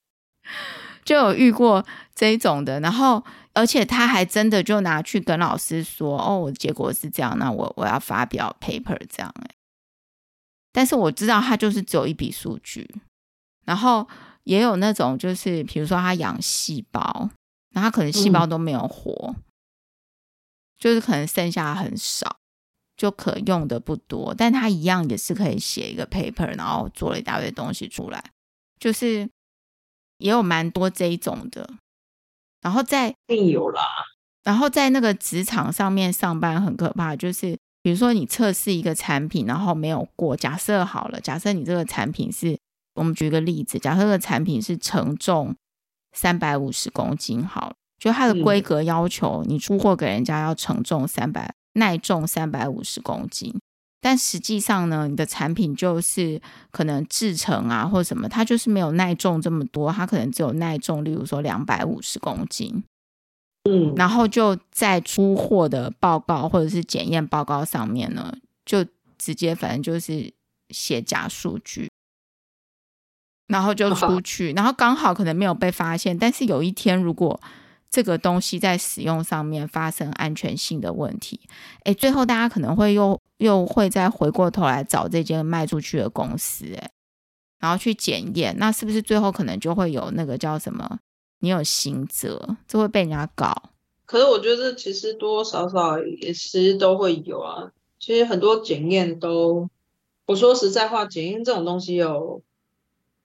[1.06, 1.82] 就有遇过
[2.14, 9.54] 这种的，然后而且他还真的就拿去跟老师说：“哦，我结果是这样，那我我要发表 paper 这样。”哎，
[10.70, 12.94] 但是我知道他就是只有一笔数据，
[13.64, 14.06] 然后
[14.42, 17.30] 也有那种就是比如说他养细胞，
[17.70, 19.42] 然后他可能细胞都没有活，嗯、
[20.78, 22.36] 就是可能剩下很少。
[22.96, 28.22] 就可用的不多，但他一样也是可以写一个 paper，然后做了一大堆东西出来，
[28.78, 29.28] 就是
[30.18, 31.68] 也有蛮多这一种的。
[32.62, 33.82] 然后在并有啦，
[34.42, 40.36] 然后在那个职场上面上班很可怕，就是比如说你测试一个产品，然后没有过。
[40.36, 42.58] 假设好了，假设你这个产品是，
[42.94, 45.54] 我们举个例子，假设这个产品是承重
[46.12, 51.52] 三百五十公斤，好了，就它的规格要求，你出货给人家要承重三百。
[51.74, 53.54] 耐重三百五十公斤，
[54.00, 62.84] 但实际上呢，你的产品就是可能制成啊或什么，它就是没有耐重这么多，它可能只有耐重，例如说两百五十公斤，
[63.68, 68.84] 嗯，然后就在出货的报告或者是检验报告上面呢，就
[69.18, 70.32] 直接反正就是
[70.70, 71.90] 写假数据，
[73.48, 77.40] 然后就出去，然后刚好可能没有被发现，但是有一天如果。
[77.94, 81.38] 这个东西在使用上面发生安全性的问题，
[81.84, 86.90] 诶，最后大家可能会又又会再回过头来找这间卖出去的公司，诶，
[87.60, 90.98] 然后去检验，那是不是最后可能就会有那个叫什么？
[91.38, 93.70] 你有刑责，就会被人家搞。
[94.06, 99.70] 可是我觉得其实多多少少也其实都会有啊，其实很多检验都，
[100.26, 102.42] 我说实在话，检验这种东西有。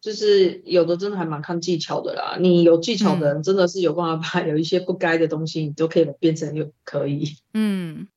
[0.01, 7.35] 就是有的真的还蛮看技巧的啦，你有技巧的人真的是有办法把 有一些不该的东西，你都可以变成有可以。
[7.53, 8.07] 嗯，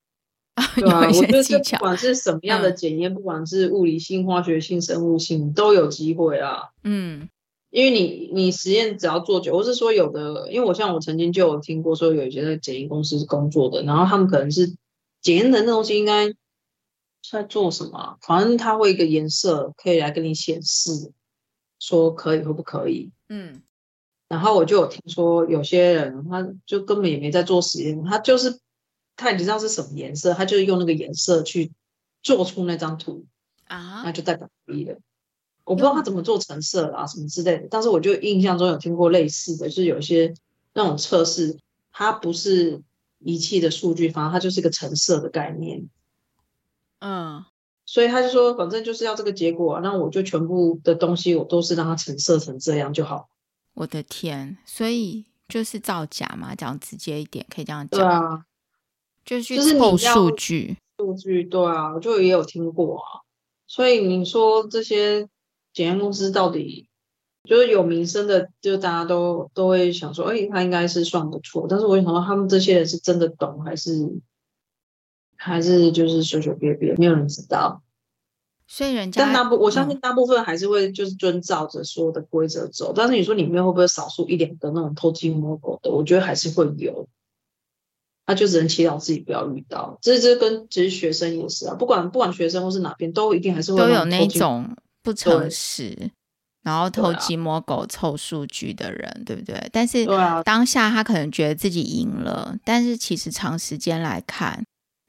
[0.77, 6.68] 对啊，我觉得这不管是什么样的检验，嗯，不管是物理性、化学性、生物性，都有机会啊。
[6.85, 7.29] 嗯，
[7.71, 14.77] 因为你你实验只要做久，或是说有的，因为我像我曾经就有听过说有一些在检验公司是工作的，然后他们可能是
[15.21, 16.33] 检验的那东西应该
[17.28, 21.11] 在做什么，反正它会一个颜色可以来跟你显示。
[21.83, 23.61] 说可以或不可以，嗯，
[24.28, 28.61] 然后我就有听说有些人他就根本也没在做实验，他就是
[29.16, 31.72] 他已经知道是什么颜色，他就是用那个颜色去
[32.22, 33.26] 做出那张图
[33.66, 34.97] 啊，那就代表可以了。
[35.64, 40.33] 我不知道他怎么做成色啊什么之类的，但是我就印象中有听过类似的，就是有一些
[40.74, 41.59] 那种测试，
[41.91, 42.80] 它不是
[43.18, 45.89] 仪器的数据，反正它就是一个成色的概念。
[47.01, 47.45] 嗯，
[47.93, 53.28] 所以他就说，反正就是要这个结果，那我就全部的东西我都是让它成色成这样就好。
[53.74, 58.01] 我的天，所以就是造假嘛，讲直接一点，可以这样讲。
[58.01, 58.47] 对啊，
[59.26, 63.20] 就是去凑数据，数据对啊，我就也有听过啊。
[63.66, 65.28] 所以你说这些
[65.74, 66.88] 检验公司到底
[67.45, 71.66] 就是有名声的，就大家都都会想说，哎，他应该是算不错。
[71.68, 74.18] 但是我想说，他们这些人是真的懂还是？
[75.43, 77.82] 还是就是随随便便，没有人知道。
[78.66, 82.93] 所以人家，但大部我相信大部分还是会就是遵照着所有的规则走。
[82.93, 85.90] 嗯、但是你说里面会不会少数一两个那种偷鸡摸狗的？
[85.90, 87.09] 我觉得还是会有。
[88.24, 89.99] 他就只能祈祷自己不要遇到。
[90.01, 94.70] 这这跟其实学生也是啊，不管不管学生或是哪边，都一定还是会有都有那种
[95.03, 96.11] 不诚实，
[96.62, 99.68] 然后偷鸡摸狗凑数据的人，对，对不对？
[99.72, 100.07] 但是
[100.45, 104.64] 当下他可能觉得自己赢了，但是其实长时间来看。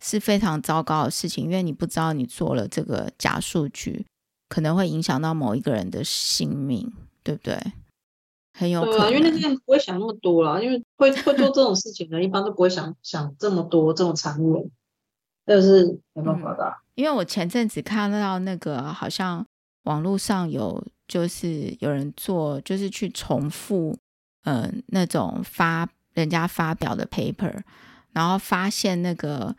[0.06, 4.06] 是非常糟糕的事情，因为你不知道你做了这个假数据，
[4.50, 6.92] 可能会影响到某一个人的性命，
[7.24, 7.58] 对不对？
[8.54, 14.70] 很有可能，因为那些人不会想那么多啦，因为会会做这种事情的，一般都不会想想这么多，这么残忍，
[15.46, 16.76] 但是没办法的。
[16.96, 19.46] 因为我前阵子看到那个，好像
[19.84, 23.98] 网络上有就是有人做，就是去重复，
[24.44, 27.62] 嗯、呃，那种发人家发表的 paper，
[28.12, 29.56] 然后发现那个。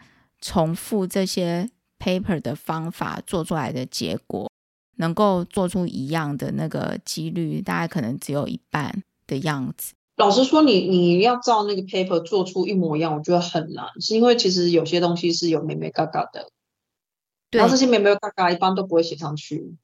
[0.47, 4.51] 重复这些 paper 的方法做出来的结果，
[4.97, 9.95] 能够做出一样的那个几率，大概可能只有一半的样子。
[10.17, 16.51] 老实说你，你你要照那个 paper 做出一模一样，我觉得很难，是因为其实有些东西是有眉眉嘎嘎的，
[17.51, 19.75] 对，然后这些眉眉嘎嘎一般都不会写上去。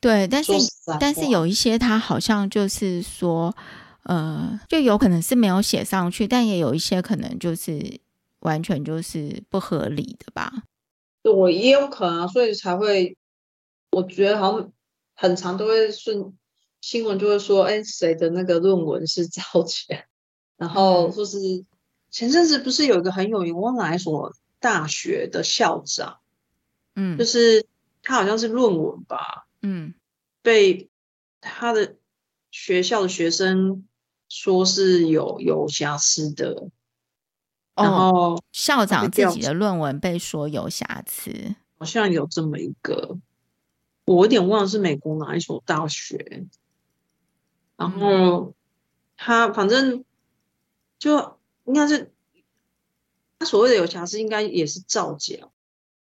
[0.00, 0.52] 对，但是
[1.00, 3.52] 但是有一些它好像就是说，
[4.04, 8.00] 呃，就有可能是没有写上去，但也有一些可能就是。
[8.40, 10.64] 完全就是不合理的吧？
[11.22, 13.16] 我也有可能，所以才会，
[13.90, 14.72] 我觉得好像
[15.14, 16.32] 很长都会顺
[16.80, 20.04] 新闻就会说，哎，谁的那个论文是造假？
[20.56, 21.38] 然后说是
[22.10, 26.20] 前阵子不是有一个很有名，我忘了哪一所大学的校长，
[26.94, 27.66] 嗯，就是
[28.02, 29.94] 他好像是论文吧，嗯，
[30.42, 30.88] 被
[31.40, 31.96] 他的
[32.50, 33.86] 学校的学生
[34.28, 36.70] 说是有有瑕疵的。
[37.82, 43.18] 然后、哦、校长自己的论文被说有瑕疵，好像有这么一个，
[44.04, 46.44] 我有点忘了是美国哪一所大学。
[47.76, 48.54] 然后
[49.16, 50.04] 他反正
[50.98, 52.12] 就应该是
[53.38, 55.36] 他所谓的有瑕疵，应该也是造假。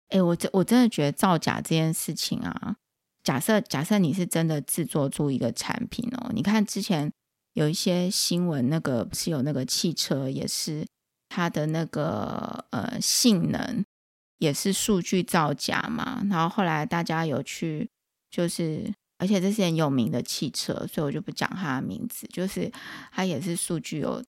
[0.08, 2.78] 哎、欸，我真我真的觉得造假这件事情啊，
[3.24, 7.12] 假设假设你是真的制作出一个产品哦，你看之前
[7.54, 10.88] 有一些新闻，那个不是有那个汽车也是。
[11.30, 13.86] 它的那个呃性能
[14.40, 17.88] 也是数据造假嘛，然后后来大家有去，
[18.32, 22.72] 就是而且这是很有名的汽车，所以我就不讲它的名字，就是
[23.12, 24.24] 它也是数据有，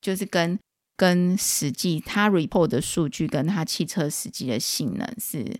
[0.00, 0.58] 就是跟
[0.96, 5.58] 跟实际它 report 的数据跟它汽车实际的性能是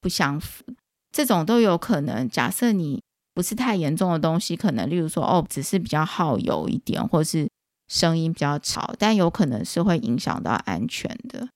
[0.00, 0.64] 不相符，
[1.10, 2.28] 这种都有可能。
[2.28, 7.48] 假设你不是太严重的东西，可能例如说哦，只是比较耗油一点，或是。
[7.88, 11.48] 声音比较吵，但有可能是会影响到安全的，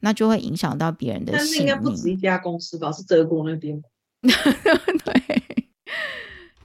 [0.00, 1.38] 那就会影响到别人的性命。
[1.38, 2.92] 但是应该不止一家公司吧？
[2.92, 3.82] 是德国那边。
[4.22, 5.54] 对，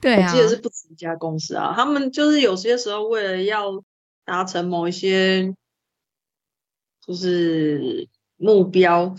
[0.02, 1.72] 对啊，我记得是不止一家公司啊。
[1.74, 3.82] 他们就是有些时候为了要
[4.26, 5.54] 达成某一些
[7.00, 8.06] 就是
[8.36, 9.16] 目标，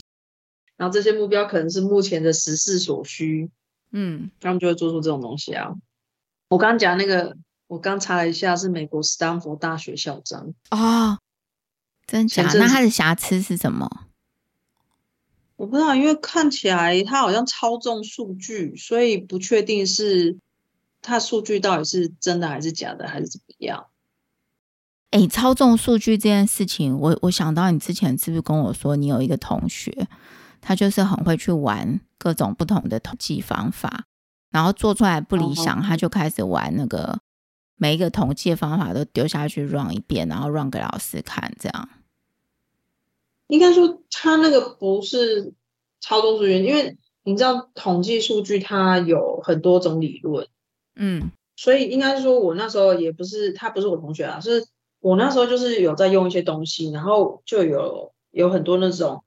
[0.76, 3.50] 然后这些目标可能是目前的时事所需，
[3.92, 5.74] 嗯，他们就会做出这种东西啊。
[6.50, 7.36] 我刚刚讲那个。
[7.68, 11.20] 我刚查了一下，是美国斯坦福大学校长哦，
[12.06, 12.44] 真假？
[12.54, 14.06] 那他的瑕疵是什么？
[15.58, 20.38] 我不知道，因为看起来他好像操纵数据，所以不确定是
[21.02, 23.88] 他数据到底是真的还是假的，还是怎么样？
[25.12, 30.08] 哎、欸，操纵数据这件事情，我我想到你之前是不是跟我说，你有一个同学，
[30.62, 34.06] 他就是很会去玩各种不同的统计方法，
[34.52, 37.20] 然后做出来不理想，哦、他就开始玩那个。
[37.78, 41.90] 每一个统计的方法都丢下去 run 一遍，然后 run 给老师看，这样。
[43.46, 45.54] 应该说他那个不是
[46.02, 50.48] 操作数据，因为你知道统计数据它有很多种理论，
[50.96, 54.68] 嗯，所以应该说我那时候也不是他不是我同学啊，是
[55.00, 59.24] 我那时候就是有在用一些东西，然后就有有很多那种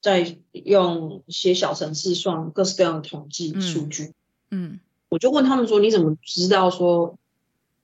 [0.00, 4.12] 在用写小程式算各式各样的统计数据，
[4.50, 7.18] 嗯，嗯，我就问他们说，你怎么知道说？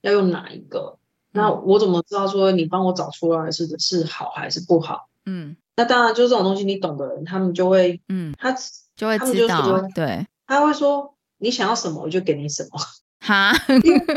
[0.05, 0.99] 要用哪一个？
[1.31, 5.09] 那我怎么知道说你帮我找出来是是好还是不好？
[5.25, 8.55] 嗯，那当然就是这种东西，你懂的人，他们就会，嗯，他
[8.95, 12.79] 就会知道，对，他会说你想要什么，我就给你什么。
[13.19, 13.51] 哈，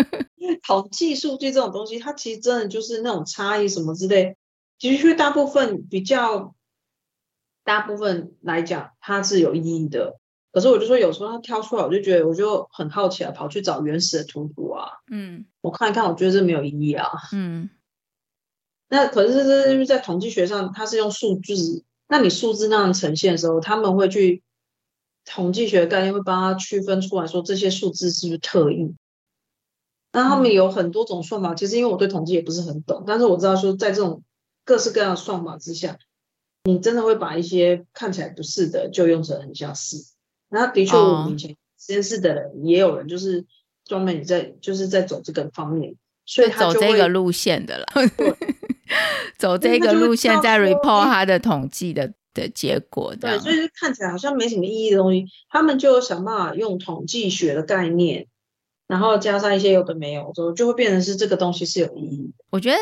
[0.67, 4.37] 统计数据这种东西，它其实真的就是那种差异什么之类，
[4.79, 6.55] 其实大部分比较，
[7.65, 10.21] 大部分来讲它是有意义的。
[10.53, 17.71] 可是我就说，有时候它挑出来，我就觉得我就很好奇啊，跑去找原始的图谱啊，嗯，我看一看，我觉得这没有意义啊，嗯。
[18.91, 21.85] 那可是这是在统计学上，它是用数字。
[22.09, 24.43] 那你数字那样呈现的时候，他们会去
[25.27, 28.95] 统计学的概念会帮他区分出来说，这些数字是不是特异。
[30.11, 34.23] 那他们有很多种算法，其实因为我对统计也不是很懂，但是我知道说，在这种
[34.65, 35.99] 各式各样的算法之下，
[36.65, 39.99] 你真的会把一些看起来不是的，就用成很像是。
[40.51, 43.45] 那的确，我们以前实验室的人也有人就是
[43.85, 45.95] 专门在就是在走这个方面，
[46.25, 47.87] 所以他走这个路线的了。
[49.37, 58.27] 走这个路线，在 report 他的统计的的结果，对，所以就看起来好像没什么意义的东西，他们就想办法用统计学的概念，
[58.89, 62.45] 然后加上一些有的没有，之后就会变成是这个东西是有意义的。
[62.51, 62.79] 我觉得，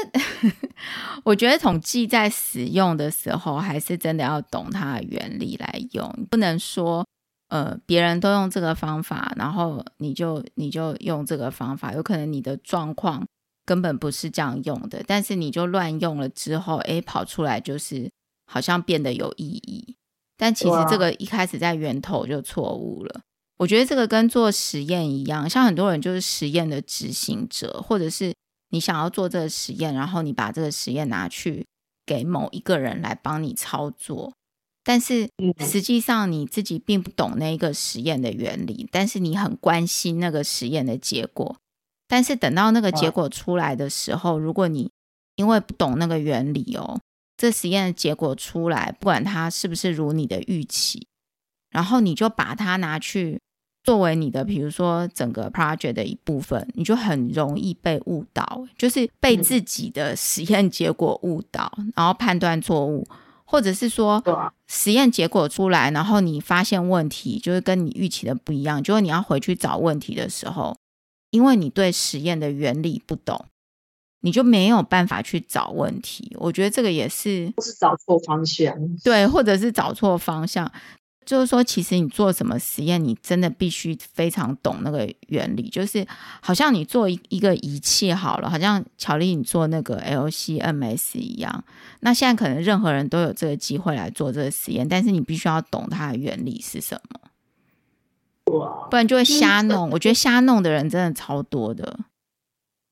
[1.24, 7.04] 我觉得统计在使用的时候，还是真的要懂它的原理来用，不能说
[7.48, 13.26] 呃别人都用这个方法，然后你就你就用这个方法，有可能你的状况。
[13.68, 18.08] 根本不是这样用的，但是你就乱用了之后，诶，跑出来就是
[18.46, 19.96] 好像变得有意义，
[20.36, 23.22] 但其实这个一开始在源头就错误了。
[23.56, 28.32] 我觉得这个跟做实验一样，像很多人就是实验的执行者，或者是
[28.70, 31.66] 你想要做这个实验，然后你把这个实验拿去
[32.06, 34.32] 给某一个人来帮你操作，
[34.88, 35.28] 但是
[35.58, 41.56] 实际上你自己并不懂那个实验的原理，但是你很关心那个实验的结果。
[42.06, 44.88] 但是等到那个结果出来的时候，如果你
[45.34, 47.00] 因为不懂那个原理哦，
[47.36, 51.08] 这实验的结果出来，不管它是不是如你的预期，
[51.72, 53.40] 然后你就把它拿去
[53.82, 63.04] 作为你的，比如说整个 project 的一部分，你就很容易被误导，就是被自己的实验结果误导，然后判断错误，
[63.46, 64.22] 或者是说
[64.66, 70.76] 实验结果出来，然后你发现问题就是跟你预期的不一样，就是你要回去找问题的时候。
[71.30, 73.46] 因为你对实验的原理不懂，
[74.20, 76.34] 你就没有办法去找问题。
[76.38, 78.74] 我觉得这个也是，是找错方向，
[79.04, 80.70] 对，或者是找错方向。
[81.26, 85.68] 就是说，其实你做什么实验，你真的必须非常懂那个原理。
[85.68, 86.06] 就是
[86.40, 91.64] 好像你做一一个仪器好了，好像巧丽你做那个 LC-MS 一样。
[92.00, 97.20] 那现在可能任何人都有这个机会来做这个实验，但是你必须要懂它的原理是什么。
[98.88, 99.90] 不然就会瞎弄。
[99.90, 101.98] 我觉得瞎弄的人真的超多的。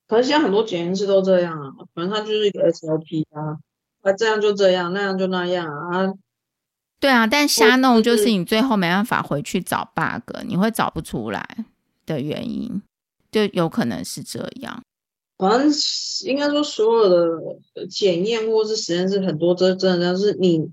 [0.09, 3.57] 可是现在很多检验室都这样啊，反正它就是一个 SOP 啊，
[4.01, 6.13] 啊这样就这样，那样就那样啊。
[7.05, 11.47] 对啊，但瞎弄就是你最后没办法回去找 bug，你会找不出来
[12.07, 12.81] 的原因，
[13.31, 14.81] 就有可能是这样。
[15.37, 15.71] 反正
[16.25, 20.71] 应该说所有的检验或是实验室很多，真真的就是你。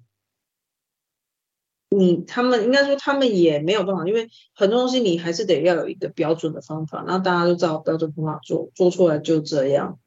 [1.94, 9.98] 你他们应该说他们也没有办法，因为很多东西你还是得要有一个标准的方法，然后大家都照标准方法做，做出来就这样。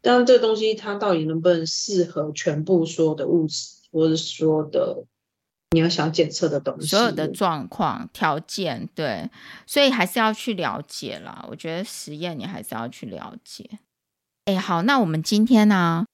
[0.00, 5.04] 但这个东西它到底能不能适合全部所有的物质，或者说的
[5.72, 9.30] 你要想检测的东西，所有的状况条件，对，
[9.66, 11.46] 所以还是要去了解啦。
[11.48, 13.70] 我觉得实验你还是要去了解。
[14.46, 16.04] 哎，好，那我们今天呢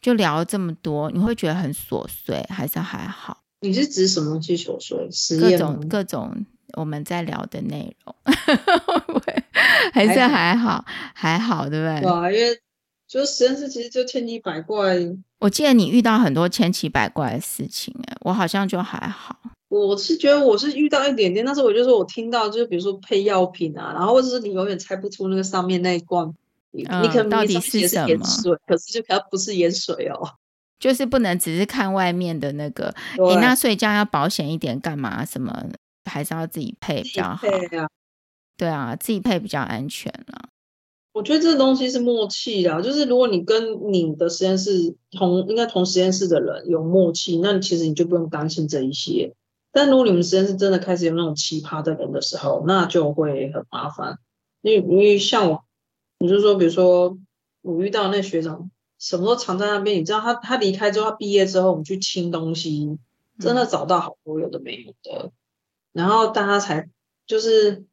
[0.00, 3.44] 就聊了这么多，你会觉得很琐碎，还是还好？
[3.60, 4.76] 你是指什么基础？
[4.80, 8.16] 说实验各种各种我们在聊的内容，
[9.94, 10.84] 还是还好
[11.14, 12.10] 还好，对不对？
[12.10, 12.58] 哇，因为
[13.06, 14.96] 就实验室其实就千奇百怪。
[15.44, 19.38] 我记得你遇到很多千奇百怪的事情，哎，我好像就还好。
[19.68, 26.26] 我是觉得我是遇到一点点，但是我就说我听到就是比如说配药品啊，然后或者是你永远猜不出那个上面那一罐，
[26.72, 28.24] 嗯、你可能到底是什么？
[28.66, 30.26] 可是就可能不是盐水哦。
[30.80, 35.22] 就是不能只是看外面的那个，你、欸、那睡觉要保险一点，干嘛？
[35.26, 35.66] 什么
[36.10, 37.46] 还是要自己配比较好？
[37.46, 37.86] 啊
[38.56, 40.48] 对啊，自己配比较安全了。
[41.14, 49.34] 我觉得这个东西是默契的，就是如果你跟你的实验室同应该同实验室的人有默契，那其实你就不用担心这一些。
[49.70, 54.18] 但如果你们实验室真的开始有那种奇葩的人的时候，那就会很麻烦。
[54.60, 55.64] 因为因为像我，
[56.18, 57.16] 你就说，比如说
[57.62, 58.70] 我遇到那学长。
[58.96, 62.96] 什么都藏在那边，你知道他他离开之后，他毕业之后，我们去清东西，
[63.38, 65.32] 真的找到好多有的没有的，嗯、
[65.92, 66.88] 然后大家才
[67.26, 67.84] 就是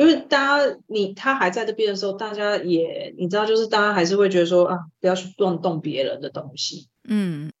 [0.00, 7.52] 因为大家你他还在这边的时候，大家也你知道，就是大家还是会觉得说啊，不要去乱动别人的东西，嗯，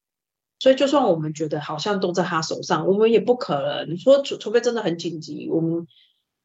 [0.58, 5.86] 所以就算我们觉得好像都在他手上，我们也不可能说除除非真的很紧急，我们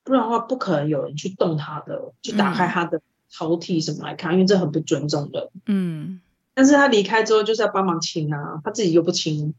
[0.04, 5.50] 不然的话不可能有人去动他的，去打开他的抽屉什么来看，嗯、因为这很不尊重的。
[5.66, 6.20] 嗯，
[6.54, 9.54] 但是他离开之后就是要帮忙清啊，他自己又不清，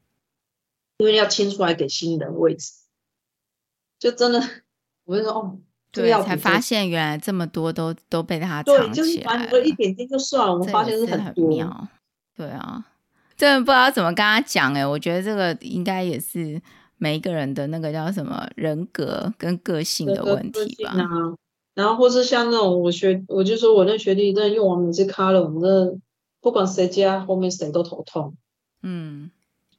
[0.99, 2.75] 因为要清出来给新人位置，
[3.99, 4.43] 就真的
[5.07, 5.59] 我就说哦。
[6.03, 8.89] 对，才发现原来这么多都都被他藏起来了。
[8.89, 11.89] 对，就是反正一点点就算了，我们发现是很多。
[12.37, 12.85] 对啊，
[13.37, 14.87] 真的不知道怎么跟他讲哎、欸。
[14.87, 16.61] 我觉得这个应该也是
[16.99, 20.91] 每一个人的那个叫什么人格跟个性的问题吧。
[20.91, 21.09] 啊、
[21.75, 25.99] 然后或是像那种我学，我就说我那学弟那用完每次卡了，我们这
[26.41, 28.37] 不管谁家后面谁都头痛。
[28.83, 29.31] 嗯，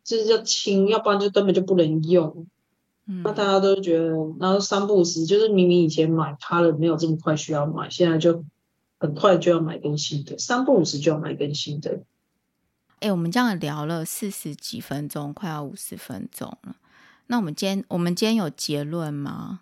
[0.03, 2.47] 就是要清，要不然就根本就不能用。
[3.24, 8.43] 那大家都觉得，然后三不五时，就是明明以前买它了，没有这么快需要买，现在就
[8.99, 12.01] 很快就要买更新的，三不五时就要买更新的。
[12.99, 16.76] 哎、欸，我们这样聊了四十几分钟，快要五十分钟了。
[17.28, 19.62] 那我们今天，我们今天有结论吗？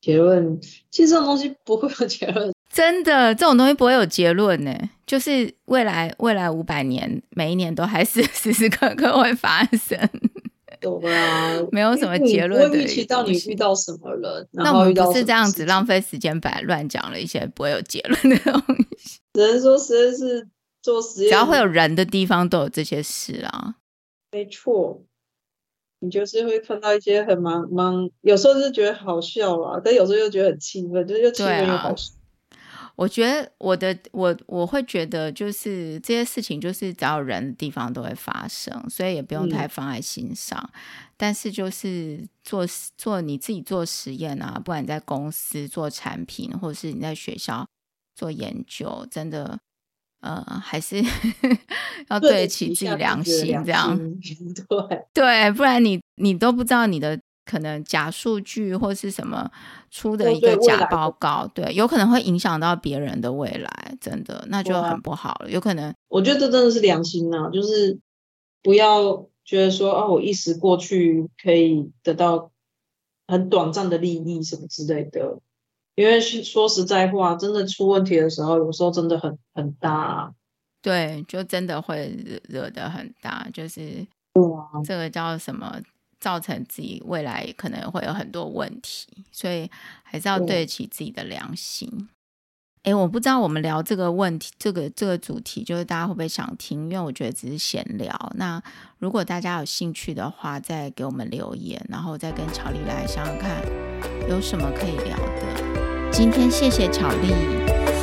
[0.00, 0.60] 结论，
[0.90, 2.52] 其实这种东西不会有结论。
[2.68, 4.76] 真的，这种东西不会有结论呢。
[5.06, 9.98] 就是未来，未来五百年，每一年都还是时时刻刻会发生。
[11.00, 12.70] 对啊，没有什么结论的。
[12.70, 18.60] 会预期到你遇到什么人，那我们不是这样子浪费时间，白乱讲了一些不会有结论的东
[18.98, 19.20] 西。
[19.34, 20.48] 只能说实验室
[20.82, 23.76] 做实验，只要会有人的地方都有这些事啊。
[24.30, 25.02] 没错，
[26.00, 32.12] 你就是会看到一些很忙忙，有时候是觉得好笑啦，但有时候又觉得很气愤，就是又气愤又好笑。
[32.96, 40.58] 我觉得我的我我会觉得就是这些事情就是只要有人的地方都会发生，所以也不用太放在心上。
[40.74, 40.80] 嗯、
[41.16, 42.64] 但是就是做
[42.96, 47.66] 做你自己做实验啊，不管你在公司做产品，或者是你在学校
[48.14, 49.58] 做研究，真的
[50.20, 51.02] 呃还是
[52.08, 53.98] 要对得起自己良心，这样
[54.68, 57.20] 对对，不然你你都不知道你的。
[57.44, 59.50] 可能假数据或是什么
[59.90, 65.50] 出的一个假报告，对，有可能会影响到别人的未来，真的那就很不好了。
[65.50, 67.98] 有可能，我觉得这真的是良心呐、啊，就是
[68.62, 72.50] 不要觉得说啊，我一时过去可以得到
[73.26, 75.38] 很短暂的利益什么之类的，
[75.94, 80.30] 因为说实在话，真的出问题的时候，有时候真的很很大、啊，
[80.80, 84.06] 对，就真的会惹惹得很大，就是
[84.84, 85.78] 这个叫什么？
[86.24, 89.70] 造成自己未来可能会有很多问题，所以
[90.02, 92.08] 还是要对得起自己的良心。
[92.78, 96.84] 哎、欸，我不知道我们聊这个问题，这个这个主题，就是大家会不会想听？
[96.84, 98.32] 因为我觉得只是闲聊。
[98.36, 98.62] 那
[98.98, 103.62] 如果大家有兴趣的话，再给我们留言，然后再跟巧丽来想想看
[104.26, 106.10] 有什么可以聊的。
[106.10, 107.93] 今天谢谢巧丽。